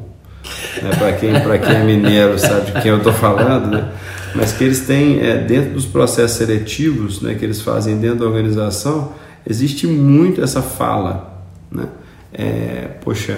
Né, 0.81 0.89
para 0.97 1.13
quem, 1.13 1.39
pra 1.39 1.57
quem 1.57 1.73
é 1.73 1.83
mineiro 1.83 2.37
sabe 2.37 2.71
de 2.71 2.81
quem 2.81 2.91
eu 2.91 2.97
estou 2.97 3.13
falando, 3.13 3.67
né? 3.67 3.93
Mas 4.35 4.51
que 4.51 4.63
eles 4.63 4.81
têm, 4.81 5.21
é, 5.21 5.37
dentro 5.37 5.73
dos 5.73 5.85
processos 5.85 6.37
seletivos 6.37 7.21
né, 7.21 7.35
que 7.35 7.45
eles 7.45 7.61
fazem 7.61 7.97
dentro 7.97 8.19
da 8.19 8.25
organização, 8.25 9.13
existe 9.47 9.85
muito 9.87 10.41
essa 10.41 10.61
fala, 10.61 11.45
né? 11.71 11.87
É, 12.33 12.89
poxa, 13.03 13.37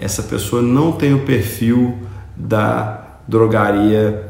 essa 0.00 0.22
pessoa 0.22 0.62
não 0.62 0.92
tem 0.92 1.14
o 1.14 1.20
perfil 1.20 1.98
da 2.36 3.18
drogaria 3.28 4.28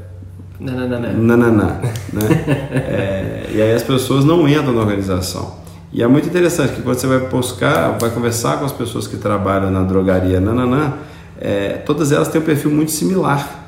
Não, 0.59 0.73
não, 0.75 0.89
não, 0.89 1.01
não. 1.01 1.37
nananã, 1.37 1.81
né? 2.13 2.29
É, 2.73 3.51
e 3.53 3.63
aí 3.63 3.73
as 3.73 3.83
pessoas 3.83 4.25
não 4.25 4.49
entram 4.49 4.73
na 4.73 4.81
organização. 4.81 5.57
E 5.93 6.03
é 6.03 6.07
muito 6.07 6.29
interessante 6.29 6.75
que 6.75 6.83
quando 6.83 6.99
você 6.99 7.07
vai 7.07 7.21
buscar, 7.21 7.97
vai 7.99 8.11
conversar 8.11 8.59
com 8.59 8.65
as 8.65 8.73
pessoas 8.73 9.07
que 9.07 9.17
trabalham 9.17 9.71
na 9.71 9.83
drogaria 9.83 10.41
nananã, 10.41 10.95
é, 11.41 11.75
todas 11.87 12.13
elas 12.13 12.29
têm 12.29 12.41
um 12.41 12.45
perfil 12.45 12.71
muito 12.71 12.91
similar. 12.91 13.67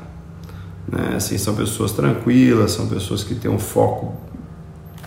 Né? 0.90 1.14
Assim, 1.16 1.38
são 1.38 1.54
pessoas 1.54 1.92
tranquilas, 1.92 2.72
são 2.72 2.86
pessoas 2.86 3.22
que 3.22 3.34
têm 3.34 3.50
um 3.50 3.58
foco 3.58 4.14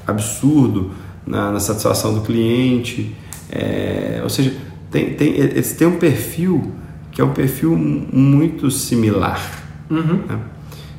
absurdo 0.07 0.91
na, 1.25 1.51
na 1.51 1.59
satisfação 1.59 2.13
do 2.13 2.21
cliente, 2.21 3.15
é, 3.51 4.19
ou 4.23 4.29
seja, 4.29 4.55
tem, 4.91 5.13
tem, 5.13 5.35
eles 5.35 5.73
têm 5.73 5.87
um 5.87 5.97
perfil 5.97 6.71
que 7.11 7.21
é 7.21 7.23
um 7.23 7.33
perfil 7.33 7.75
muito 7.75 8.69
similar. 8.69 9.63
Uhum. 9.89 10.23
né? 10.27 10.39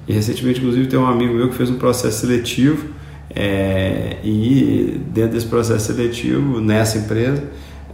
E 0.06 0.12
recentemente, 0.12 0.58
inclusive, 0.58 0.88
tem 0.88 0.98
um 0.98 1.06
amigo 1.06 1.32
meu 1.34 1.48
que 1.48 1.54
fez 1.54 1.70
um 1.70 1.78
processo 1.78 2.20
seletivo 2.20 2.86
é, 3.34 4.18
e 4.22 5.00
dentro 5.08 5.32
desse 5.32 5.46
processo 5.46 5.86
seletivo, 5.86 6.60
nessa 6.60 6.98
empresa, 6.98 7.42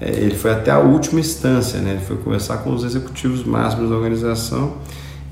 é, 0.01 0.11
ele 0.11 0.35
foi 0.35 0.53
até 0.53 0.71
a 0.71 0.79
última 0.79 1.21
instância, 1.21 1.81
né? 1.81 1.93
ele 1.93 2.01
foi 2.01 2.17
conversar 2.17 2.59
com 2.59 2.73
os 2.73 2.85
executivos 2.85 3.45
máximos 3.45 3.91
da 3.91 3.97
organização 3.97 4.79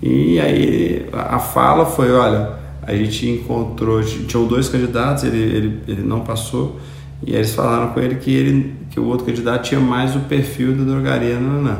e 0.02 0.38
aí 0.38 1.06
a 1.12 1.38
fala 1.38 1.86
foi, 1.86 2.12
olha, 2.12 2.52
a 2.82 2.94
gente 2.94 3.28
encontrou, 3.28 4.02
tinham 4.02 4.46
dois 4.46 4.68
candidatos, 4.68 5.24
ele, 5.24 5.38
ele, 5.38 5.80
ele 5.88 6.02
não 6.02 6.20
passou 6.20 6.78
e 7.24 7.30
aí 7.30 7.38
eles 7.38 7.54
falaram 7.54 7.92
com 7.92 8.00
ele 8.00 8.16
que, 8.16 8.30
ele 8.30 8.74
que 8.96 9.00
o 9.00 9.04
outro 9.04 9.26
candidato 9.26 9.68
tinha 9.68 9.78
mais 9.78 10.16
o 10.16 10.20
perfil 10.20 10.74
da 10.74 10.82
drogaria, 10.82 11.38
não, 11.38 11.60
não. 11.60 11.78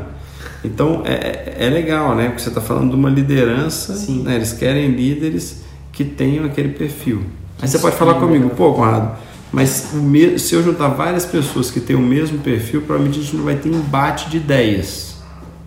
Então 0.63 1.01
é, 1.03 1.55
é 1.57 1.67
legal, 1.67 2.15
né? 2.15 2.27
Porque 2.27 2.43
você 2.43 2.49
está 2.49 2.61
falando 2.61 2.91
de 2.91 2.95
uma 2.95 3.09
liderança, 3.09 3.95
Sim. 3.95 4.21
né? 4.21 4.35
eles 4.35 4.53
querem 4.53 4.91
líderes 4.91 5.63
que 5.91 6.03
tenham 6.05 6.45
aquele 6.45 6.69
perfil. 6.69 7.23
Aí 7.59 7.67
você 7.67 7.77
Sim, 7.77 7.81
pode 7.81 7.95
falar 7.95 8.13
comigo, 8.19 8.45
né? 8.45 8.51
pô, 8.55 8.71
Conrado, 8.71 9.17
mas 9.51 9.89
se 10.37 10.53
eu 10.53 10.61
juntar 10.61 10.89
várias 10.89 11.25
pessoas 11.25 11.71
que 11.71 11.79
têm 11.79 11.95
o 11.95 11.99
mesmo 12.01 12.37
perfil, 12.37 12.81
provavelmente 12.83 13.19
a 13.19 13.23
gente 13.23 13.35
não 13.35 13.45
vai 13.45 13.55
ter 13.55 13.69
embate 13.69 14.29
de 14.29 14.37
ideias, 14.37 15.15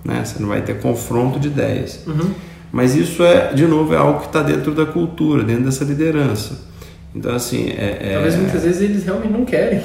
né? 0.04 0.22
Você 0.24 0.40
não 0.40 0.50
vai 0.50 0.62
ter 0.62 0.78
confronto 0.78 1.40
de 1.40 1.48
ideias. 1.48 1.98
Uhum. 2.06 2.30
Mas 2.70 2.94
isso 2.94 3.24
é, 3.24 3.52
de 3.52 3.66
novo, 3.66 3.92
é 3.92 3.96
algo 3.96 4.20
que 4.20 4.26
está 4.26 4.40
dentro 4.40 4.72
da 4.72 4.86
cultura, 4.86 5.42
dentro 5.42 5.64
dessa 5.64 5.82
liderança. 5.82 6.60
Então, 7.12 7.34
assim, 7.34 7.70
é, 7.70 7.98
é- 8.00 8.12
Talvez 8.12 8.36
muitas 8.36 8.62
vezes 8.62 8.82
eles 8.82 9.04
realmente 9.04 9.32
não 9.32 9.44
querem. 9.44 9.82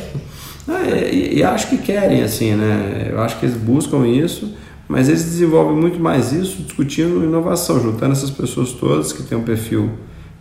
Ah, 0.67 0.81
é, 0.87 1.13
e, 1.13 1.37
e 1.37 1.43
acho 1.43 1.69
que 1.69 1.77
querem, 1.77 2.23
assim, 2.23 2.53
né? 2.53 3.09
Eu 3.11 3.21
acho 3.21 3.39
que 3.39 3.45
eles 3.45 3.57
buscam 3.57 4.07
isso, 4.07 4.53
mas 4.87 5.07
eles 5.07 5.23
desenvolvem 5.23 5.75
muito 5.75 5.99
mais 5.99 6.31
isso 6.31 6.61
discutindo 6.63 7.23
inovação, 7.23 7.79
juntando 7.79 8.13
essas 8.13 8.31
pessoas 8.31 8.71
todas 8.71 9.13
que 9.13 9.23
têm 9.23 9.37
um 9.37 9.43
perfil 9.43 9.91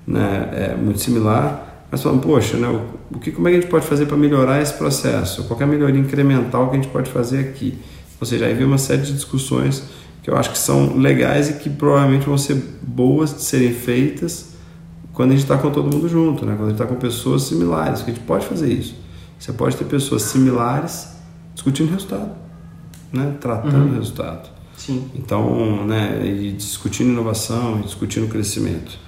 né, 0.07 0.49
é, 0.53 0.77
muito 0.77 1.01
similar, 1.01 1.87
mas 1.91 2.03
falando, 2.03 2.21
poxa, 2.23 2.57
né, 2.57 2.69
o, 2.69 3.17
o 3.17 3.19
que, 3.19 3.33
como 3.33 3.49
é 3.49 3.53
que 3.53 3.59
a 3.59 3.61
gente 3.61 3.71
pode 3.71 3.87
fazer 3.87 4.07
para 4.07 4.17
melhorar 4.17 4.61
esse 4.61 4.75
processo? 4.75 5.45
Qualquer 5.45 5.67
melhoria 5.67 6.01
incremental 6.01 6.69
que 6.69 6.77
a 6.77 6.81
gente 6.81 6.91
pode 6.91 7.11
fazer 7.11 7.41
aqui. 7.41 7.79
Ou 8.21 8.27
seja, 8.27 8.47
aí 8.47 8.55
vem 8.55 8.67
uma 8.67 8.79
série 8.79 9.03
de 9.03 9.13
discussões 9.13 9.85
que 10.23 10.31
eu 10.31 10.37
acho 10.37 10.51
que 10.51 10.59
são 10.59 10.97
legais 10.97 11.51
e 11.51 11.53
que 11.55 11.69
provavelmente 11.69 12.25
vão 12.25 12.39
ser 12.39 12.57
boas 12.83 13.35
de 13.35 13.43
serem 13.43 13.73
feitas 13.73 14.55
quando 15.13 15.31
a 15.31 15.33
gente 15.35 15.43
está 15.43 15.59
com 15.59 15.71
todo 15.71 15.95
mundo 15.95 16.09
junto, 16.09 16.47
né? 16.47 16.55
quando 16.57 16.69
a 16.69 16.71
gente 16.71 16.81
está 16.81 16.87
com 16.87 16.99
pessoas 16.99 17.43
similares, 17.43 18.03
que 18.03 18.11
a 18.11 18.15
gente 18.15 18.25
pode 18.25 18.47
fazer 18.47 18.73
isso. 18.73 19.04
Você 19.45 19.53
pode 19.53 19.77
ter 19.77 19.85
pessoas 19.85 20.23
similares 20.23 21.07
discutindo 21.53 21.91
resultado, 21.91 22.31
né? 23.13 23.35
tratando 23.39 23.91
Uhum. 23.91 23.95
resultado. 23.99 24.49
Sim. 24.75 25.05
Então, 25.15 25.85
né, 25.87 26.19
e 26.25 26.53
discutindo 26.53 27.11
inovação, 27.11 27.81
e 27.81 27.83
discutindo 27.83 28.27
crescimento. 28.27 28.99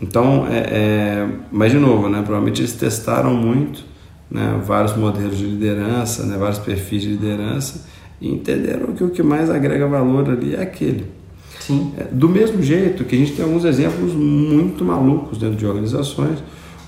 Então, 0.00 0.46
é, 0.48 0.58
é, 0.70 1.28
mas 1.52 1.70
de 1.70 1.78
novo, 1.78 2.08
né, 2.08 2.22
provavelmente 2.22 2.62
eles 2.62 2.72
testaram 2.72 3.34
muito, 3.34 3.84
né, 4.30 4.58
vários 4.64 4.96
modelos 4.96 5.36
de 5.36 5.44
liderança, 5.44 6.24
né, 6.24 6.38
vários 6.38 6.58
perfis 6.60 7.02
de 7.02 7.08
liderança, 7.10 7.84
e 8.22 8.32
entenderam 8.32 8.94
que 8.94 9.04
o 9.04 9.10
que 9.10 9.22
mais 9.22 9.50
agrega 9.50 9.86
valor 9.86 10.30
ali 10.30 10.54
é 10.54 10.62
aquele. 10.62 11.04
Sim. 11.60 11.92
É, 11.98 12.04
do 12.04 12.30
mesmo 12.30 12.62
jeito 12.62 13.04
que 13.04 13.14
a 13.14 13.18
gente 13.18 13.32
tem 13.32 13.44
alguns 13.44 13.66
exemplos 13.66 14.14
muito 14.14 14.82
malucos 14.82 15.36
dentro 15.36 15.56
de 15.56 15.66
organizações, 15.66 16.42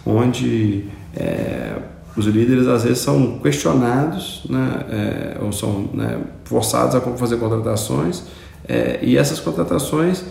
onde 0.07 0.87
é, 1.15 1.77
os 2.17 2.27
líderes 2.27 2.67
às 2.67 2.85
vezes 2.85 2.99
são 2.99 3.39
questionados 3.39 4.43
né, 4.49 4.87
é, 4.89 5.39
ou 5.43 5.53
são 5.53 5.89
né, 5.93 6.21
forçados 6.45 6.95
a 6.95 7.01
fazer 7.01 7.37
contratações 7.37 8.23
é, 8.67 8.99
e 9.03 9.17
essas 9.17 9.39
contratações 9.39 10.25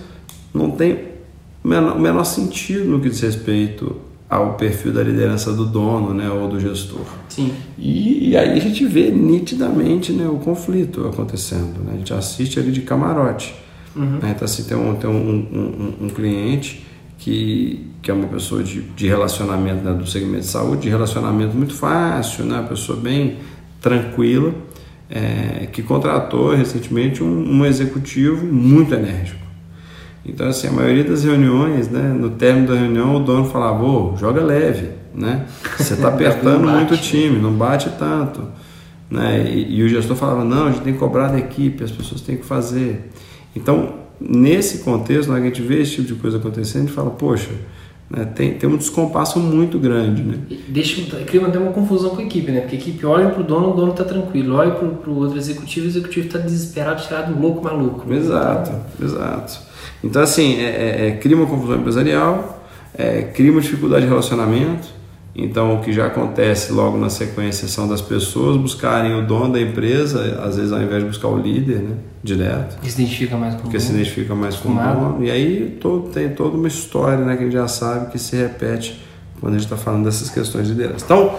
não 0.53 0.71
têm 0.71 1.15
o 1.63 1.67
menor, 1.67 1.99
menor, 1.99 2.23
sentido 2.23 2.85
no 2.85 2.99
que 2.99 3.09
diz 3.09 3.21
respeito 3.21 3.95
ao 4.29 4.53
perfil 4.53 4.91
da 4.91 5.03
liderança 5.03 5.53
do 5.53 5.65
dono 5.65 6.13
né, 6.13 6.29
ou 6.29 6.47
do 6.47 6.59
gestor. 6.59 7.05
Sim. 7.29 7.53
E, 7.77 8.29
e 8.29 8.37
aí 8.37 8.57
a 8.57 8.59
gente 8.59 8.85
vê 8.85 9.11
nitidamente 9.11 10.11
né, 10.11 10.27
o 10.27 10.37
conflito 10.37 11.07
acontecendo. 11.07 11.83
Né? 11.83 11.91
A 11.93 11.97
gente 11.97 12.13
assiste 12.13 12.59
ali 12.59 12.71
de 12.71 12.81
camarote. 12.81 13.55
Uhum. 13.95 14.19
Né? 14.21 14.33
Então, 14.35 14.45
assim, 14.45 14.63
tem 14.63 14.75
um, 14.75 14.95
tem 14.95 15.09
um, 15.09 15.13
um, 15.13 16.05
um 16.05 16.09
cliente 16.09 16.85
que, 17.17 17.87
que 18.01 18.11
é 18.11 18.13
uma 18.13 18.27
pessoa 18.27 18.63
de, 18.63 18.81
de 18.81 19.07
relacionamento 19.07 19.83
né, 19.83 19.93
do 19.93 20.05
segmento 20.05 20.41
de 20.41 20.47
saúde, 20.47 20.83
de 20.83 20.89
relacionamento 20.89 21.55
muito 21.55 21.73
fácil, 21.73 22.45
né, 22.45 22.59
uma 22.59 22.67
pessoa 22.67 22.99
bem 22.99 23.37
tranquila, 23.81 24.53
é, 25.09 25.67
que 25.71 25.81
contratou 25.83 26.55
recentemente 26.55 27.23
um, 27.23 27.59
um, 27.59 27.65
executivo 27.65 28.45
muito 28.45 28.93
enérgico. 28.93 29.45
Então, 30.25 30.47
assim, 30.47 30.67
a 30.67 30.71
maioria 30.71 31.03
das 31.03 31.23
reuniões, 31.23 31.87
né, 31.87 32.01
no 32.01 32.31
término 32.31 32.67
da 32.67 32.75
reunião, 32.75 33.15
o 33.15 33.19
dono 33.19 33.45
falava, 33.45 33.83
oh, 33.83 34.17
joga 34.17 34.43
leve, 34.43 34.89
né? 35.13 35.45
Você 35.77 35.93
está 35.93 36.07
apertando 36.13 36.67
muito 36.67 36.95
o 36.95 36.97
time, 36.97 37.37
não 37.37 37.53
bate 37.53 37.91
tanto. 37.91 38.43
Né? 39.09 39.45
E, 39.47 39.77
e, 39.77 39.83
o 39.83 39.87
gestor 39.87 40.15
falava, 40.15 40.43
não, 40.43 40.65
a 40.65 40.71
gente 40.71 40.81
tem 40.81 40.93
que 40.93 40.99
cobrar 40.99 41.27
da 41.27 41.37
equipe, 41.37 41.83
as 41.83 41.91
pessoas 41.91 42.21
têm 42.21 42.37
que 42.37 42.45
fazer. 42.45 43.11
Então, 43.55 44.04
nesse 44.19 44.79
contexto, 44.79 45.27
na 45.27 45.35
hora 45.35 45.43
que 45.43 45.47
a 45.49 45.53
gente 45.53 45.67
vê 45.67 45.81
esse 45.81 45.91
tipo 45.95 46.07
de 46.07 46.15
coisa 46.15 46.37
acontecendo, 46.37 46.83
a 46.83 46.85
gente 46.85 46.95
fala, 46.95 47.09
poxa, 47.11 47.51
né, 48.09 48.25
tem, 48.25 48.53
tem 48.53 48.69
um 48.69 48.77
descompasso 48.77 49.39
muito 49.39 49.79
grande. 49.79 50.21
Né? 50.21 50.37
Deixa, 50.67 51.01
cria 51.25 51.45
até 51.45 51.57
uma 51.57 51.71
confusão 51.71 52.11
com 52.11 52.21
a 52.21 52.23
equipe, 52.23 52.51
né? 52.51 52.61
Porque 52.61 52.75
a 52.75 52.79
equipe 52.79 53.05
olha 53.05 53.29
para 53.29 53.41
o 53.41 53.43
dono, 53.43 53.71
o 53.71 53.73
dono 53.73 53.91
está 53.91 54.03
tranquilo, 54.03 54.55
olha 54.55 54.71
para 54.71 55.09
o 55.09 55.17
outro 55.17 55.37
executivo, 55.37 55.85
o 55.85 55.89
executivo 55.89 56.27
está 56.27 56.39
desesperado, 56.39 57.01
tirado 57.01 57.39
louco, 57.39 57.63
maluco. 57.63 58.11
Exato, 58.13 58.71
exato. 59.01 59.59
Então, 60.03 60.21
assim, 60.21 60.59
é, 60.59 60.65
é, 60.65 61.07
é, 61.07 61.11
cria 61.17 61.35
uma 61.35 61.47
confusão 61.47 61.77
empresarial, 61.77 62.63
é, 62.95 63.23
cria 63.23 63.51
uma 63.51 63.61
dificuldade 63.61 64.03
de 64.03 64.09
relacionamento, 64.09 64.87
então, 65.37 65.75
o 65.75 65.81
que 65.81 65.91
já 65.91 66.05
acontece 66.05 66.71
logo 66.71 66.97
na 66.97 67.09
sequência 67.09 67.67
são 67.67 67.89
das 67.89 67.99
pessoas 67.99 68.55
buscarem 68.55 69.13
o 69.19 69.27
dono 69.27 69.51
da 69.51 69.59
empresa, 69.59 70.41
às 70.41 70.55
vezes 70.55 70.71
ao 70.71 70.81
invés 70.81 71.03
de 71.03 71.09
buscar 71.09 71.27
o 71.27 71.37
líder, 71.37 71.79
né, 71.79 71.97
direto. 72.23 72.79
Que 72.79 72.89
se 72.89 73.01
identifica 73.01 73.35
mais 73.35 73.55
com 73.55 73.63
Porque 73.63 73.77
se 73.77 73.91
identifica 73.91 74.33
mais 74.33 74.55
com 74.55 74.69
o 74.69 74.73
dono. 74.73 75.25
E 75.25 75.29
aí 75.29 75.77
todo, 75.81 76.07
tem 76.07 76.29
toda 76.29 76.55
uma 76.55 76.69
história 76.69 77.17
né, 77.25 77.35
que 77.35 77.41
a 77.41 77.45
gente 77.45 77.53
já 77.53 77.67
sabe 77.67 78.11
que 78.11 78.17
se 78.17 78.33
repete 78.37 78.97
quando 79.41 79.55
a 79.55 79.57
gente 79.57 79.65
está 79.65 79.75
falando 79.75 80.05
dessas 80.05 80.29
questões 80.29 80.67
de 80.67 80.73
liderança. 80.73 81.03
Então, 81.03 81.35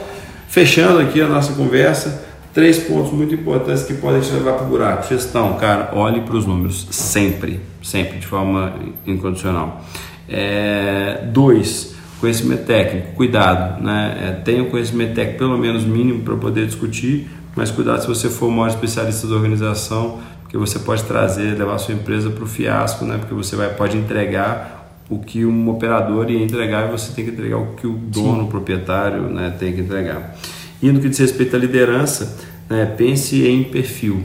fechando 0.46 0.98
aqui 0.98 1.22
a 1.22 1.26
nossa 1.26 1.54
conversa, 1.54 2.22
três 2.52 2.78
pontos 2.78 3.12
muito 3.12 3.34
importantes 3.34 3.84
que 3.84 3.94
podem 3.94 4.20
te 4.20 4.30
levar 4.30 4.56
para 4.56 4.66
o 4.66 4.68
buraco. 4.68 5.08
Gestão, 5.08 5.54
cara, 5.54 5.92
olhe 5.94 6.20
para 6.20 6.36
os 6.36 6.44
números, 6.44 6.86
sempre, 6.90 7.62
sempre, 7.82 8.18
de 8.18 8.26
forma 8.26 8.74
incondicional. 9.06 9.82
É, 10.28 11.24
dois, 11.32 11.95
Conhecimento 12.20 12.64
técnico, 12.64 13.12
cuidado, 13.12 13.82
né? 13.82 14.16
É, 14.20 14.32
tenha 14.42 14.62
o 14.62 14.70
conhecimento 14.70 15.14
técnico 15.14 15.38
pelo 15.38 15.58
menos 15.58 15.84
mínimo 15.84 16.22
para 16.22 16.34
poder 16.36 16.66
discutir, 16.66 17.28
mas 17.54 17.70
cuidado 17.70 18.00
se 18.00 18.08
você 18.08 18.28
for 18.28 18.46
o 18.46 18.50
maior 18.50 18.68
especialista 18.68 19.26
da 19.26 19.34
organização, 19.34 20.18
porque 20.42 20.56
você 20.56 20.78
pode 20.78 21.04
trazer, 21.04 21.58
levar 21.58 21.74
a 21.74 21.78
sua 21.78 21.94
empresa 21.94 22.30
para 22.30 22.44
o 22.44 22.46
fiasco, 22.46 23.04
né? 23.04 23.18
Porque 23.18 23.34
você 23.34 23.54
vai, 23.54 23.68
pode 23.74 23.96
entregar 23.96 24.76
o 25.08 25.18
que 25.18 25.44
um 25.44 25.68
operador 25.68 26.30
ia 26.30 26.42
entregar 26.42 26.88
e 26.88 26.90
você 26.90 27.12
tem 27.12 27.24
que 27.24 27.30
entregar 27.30 27.58
o 27.58 27.74
que 27.74 27.86
o 27.86 27.92
dono, 27.92 28.40
Sim. 28.40 28.46
o 28.46 28.46
proprietário, 28.48 29.22
né, 29.22 29.54
tem 29.58 29.72
que 29.72 29.80
entregar. 29.80 30.36
E 30.82 30.90
no 30.90 31.00
que 31.00 31.08
diz 31.08 31.18
respeito 31.18 31.54
à 31.54 31.58
liderança, 31.58 32.36
né, 32.68 32.84
pense 32.96 33.46
em 33.46 33.64
perfil, 33.64 34.24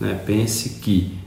né? 0.00 0.18
pense 0.26 0.80
que 0.80 1.18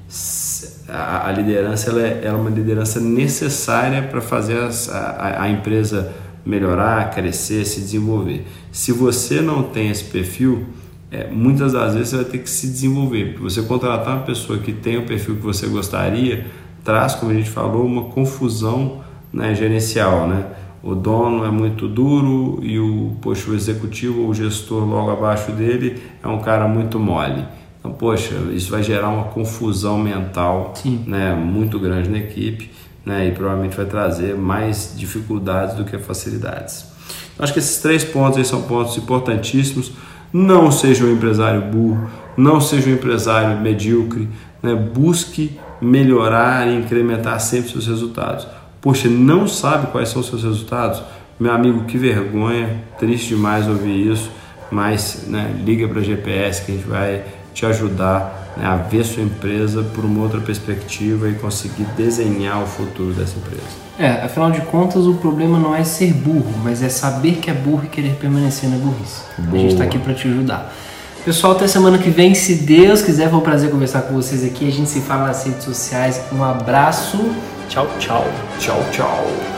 a, 0.95 1.27
a 1.27 1.31
liderança 1.31 1.89
ela 1.89 2.01
é, 2.01 2.21
ela 2.23 2.37
é, 2.37 2.41
uma 2.41 2.49
liderança 2.49 2.99
necessária 2.99 4.01
para 4.03 4.21
fazer 4.21 4.57
as, 4.59 4.89
a, 4.89 5.43
a 5.43 5.49
empresa 5.49 6.13
melhorar, 6.45 7.11
crescer, 7.11 7.65
se 7.65 7.79
desenvolver. 7.79 8.45
Se 8.71 8.91
você 8.91 9.41
não 9.41 9.63
tem 9.63 9.89
esse 9.89 10.03
perfil, 10.05 10.65
é, 11.11 11.27
muitas 11.27 11.73
das 11.73 11.93
vezes 11.93 12.09
você 12.09 12.15
vai 12.17 12.25
ter 12.25 12.37
que 12.39 12.49
se 12.49 12.67
desenvolver. 12.67 13.37
Você 13.39 13.61
contratar 13.63 14.15
uma 14.17 14.25
pessoa 14.25 14.59
que 14.59 14.71
tem 14.71 14.97
o 14.97 15.05
perfil 15.05 15.35
que 15.35 15.41
você 15.41 15.67
gostaria, 15.67 16.45
traz, 16.83 17.15
como 17.15 17.31
a 17.31 17.33
gente 17.33 17.49
falou, 17.49 17.85
uma 17.85 18.05
confusão 18.05 19.01
né, 19.33 19.55
gerencial. 19.55 20.27
Né? 20.27 20.45
O 20.83 20.93
dono 20.93 21.45
é 21.45 21.49
muito 21.49 21.87
duro 21.87 22.59
e 22.61 22.79
o, 22.79 23.17
poxa, 23.21 23.49
o 23.49 23.55
executivo 23.55 24.21
ou 24.21 24.29
o 24.29 24.33
gestor 24.33 24.85
logo 24.85 25.09
abaixo 25.09 25.51
dele 25.51 26.01
é 26.21 26.27
um 26.27 26.39
cara 26.39 26.67
muito 26.67 26.99
mole. 26.99 27.43
Então, 27.85 27.93
poxa, 27.93 28.33
isso 28.51 28.71
vai 28.71 28.81
gerar 28.81 29.09
uma 29.09 29.25
confusão 29.25 29.99
mental 29.99 30.73
né, 31.05 31.35
muito 31.35 31.79
grande 31.79 32.09
na 32.09 32.17
equipe 32.17 32.71
né, 33.05 33.27
e 33.27 33.31
provavelmente 33.31 33.77
vai 33.77 33.85
trazer 33.85 34.35
mais 34.35 34.95
dificuldades 34.97 35.75
do 35.75 35.85
que 35.85 35.95
facilidades. 35.99 36.87
Então, 37.33 37.43
acho 37.43 37.53
que 37.53 37.59
esses 37.59 37.79
três 37.79 38.03
pontos 38.03 38.47
são 38.47 38.63
pontos 38.63 38.97
importantíssimos. 38.97 39.91
Não 40.33 40.71
seja 40.71 41.05
um 41.05 41.13
empresário 41.13 41.61
burro, 41.61 42.09
não 42.35 42.59
seja 42.59 42.89
um 42.89 42.93
empresário 42.93 43.61
medíocre, 43.61 44.27
né, 44.63 44.73
busque 44.73 45.59
melhorar 45.79 46.67
e 46.67 46.75
incrementar 46.79 47.39
sempre 47.39 47.69
seus 47.69 47.85
resultados. 47.85 48.47
Poxa, 48.81 49.07
não 49.07 49.47
sabe 49.47 49.91
quais 49.91 50.09
são 50.09 50.21
os 50.21 50.27
seus 50.27 50.43
resultados? 50.43 51.03
Meu 51.39 51.51
amigo, 51.51 51.83
que 51.83 51.99
vergonha, 51.99 52.83
triste 52.97 53.35
demais 53.35 53.67
ouvir 53.67 54.11
isso, 54.11 54.31
mas 54.71 55.25
né, 55.27 55.55
liga 55.63 55.87
para 55.87 55.99
a 55.99 56.03
GPS 56.03 56.65
que 56.65 56.71
a 56.71 56.75
gente 56.75 56.87
vai 56.87 57.23
te 57.55 57.65
ajudar 57.65 58.53
né, 58.57 58.65
a 58.65 58.75
ver 58.75 59.05
sua 59.05 59.23
empresa 59.23 59.81
por 59.81 60.03
uma 60.03 60.21
outra 60.21 60.41
perspectiva 60.41 61.29
e 61.29 61.35
conseguir 61.35 61.85
desenhar 61.97 62.61
o 62.61 62.67
futuro 62.67 63.13
dessa 63.13 63.37
empresa. 63.37 63.63
É, 63.97 64.25
afinal 64.25 64.51
de 64.51 64.59
contas, 64.61 65.07
o 65.07 65.13
problema 65.15 65.57
não 65.57 65.73
é 65.73 65.85
ser 65.85 66.13
burro, 66.13 66.53
mas 66.61 66.83
é 66.83 66.89
saber 66.89 67.37
que 67.37 67.49
é 67.49 67.53
burro 67.53 67.85
e 67.85 67.87
querer 67.87 68.15
permanecer 68.15 68.69
na 68.69 68.75
burrice. 68.75 69.21
Boa. 69.37 69.55
A 69.55 69.57
gente 69.57 69.71
está 69.71 69.85
aqui 69.85 69.97
para 69.97 70.13
te 70.13 70.27
ajudar. 70.27 70.73
Pessoal, 71.23 71.53
até 71.53 71.65
semana 71.65 71.97
que 71.97 72.09
vem, 72.09 72.35
se 72.35 72.55
Deus 72.55 73.01
quiser, 73.01 73.29
foi 73.29 73.39
um 73.39 73.41
prazer 73.41 73.71
conversar 73.71 74.03
com 74.03 74.13
vocês 74.13 74.43
aqui. 74.43 74.67
A 74.67 74.71
gente 74.71 74.89
se 74.89 74.99
fala 74.99 75.27
nas 75.27 75.43
redes 75.43 75.63
sociais. 75.63 76.21
Um 76.31 76.43
abraço. 76.43 77.17
Tchau, 77.67 77.87
tchau. 77.97 78.25
Tchau, 78.59 78.79
tchau. 78.91 79.54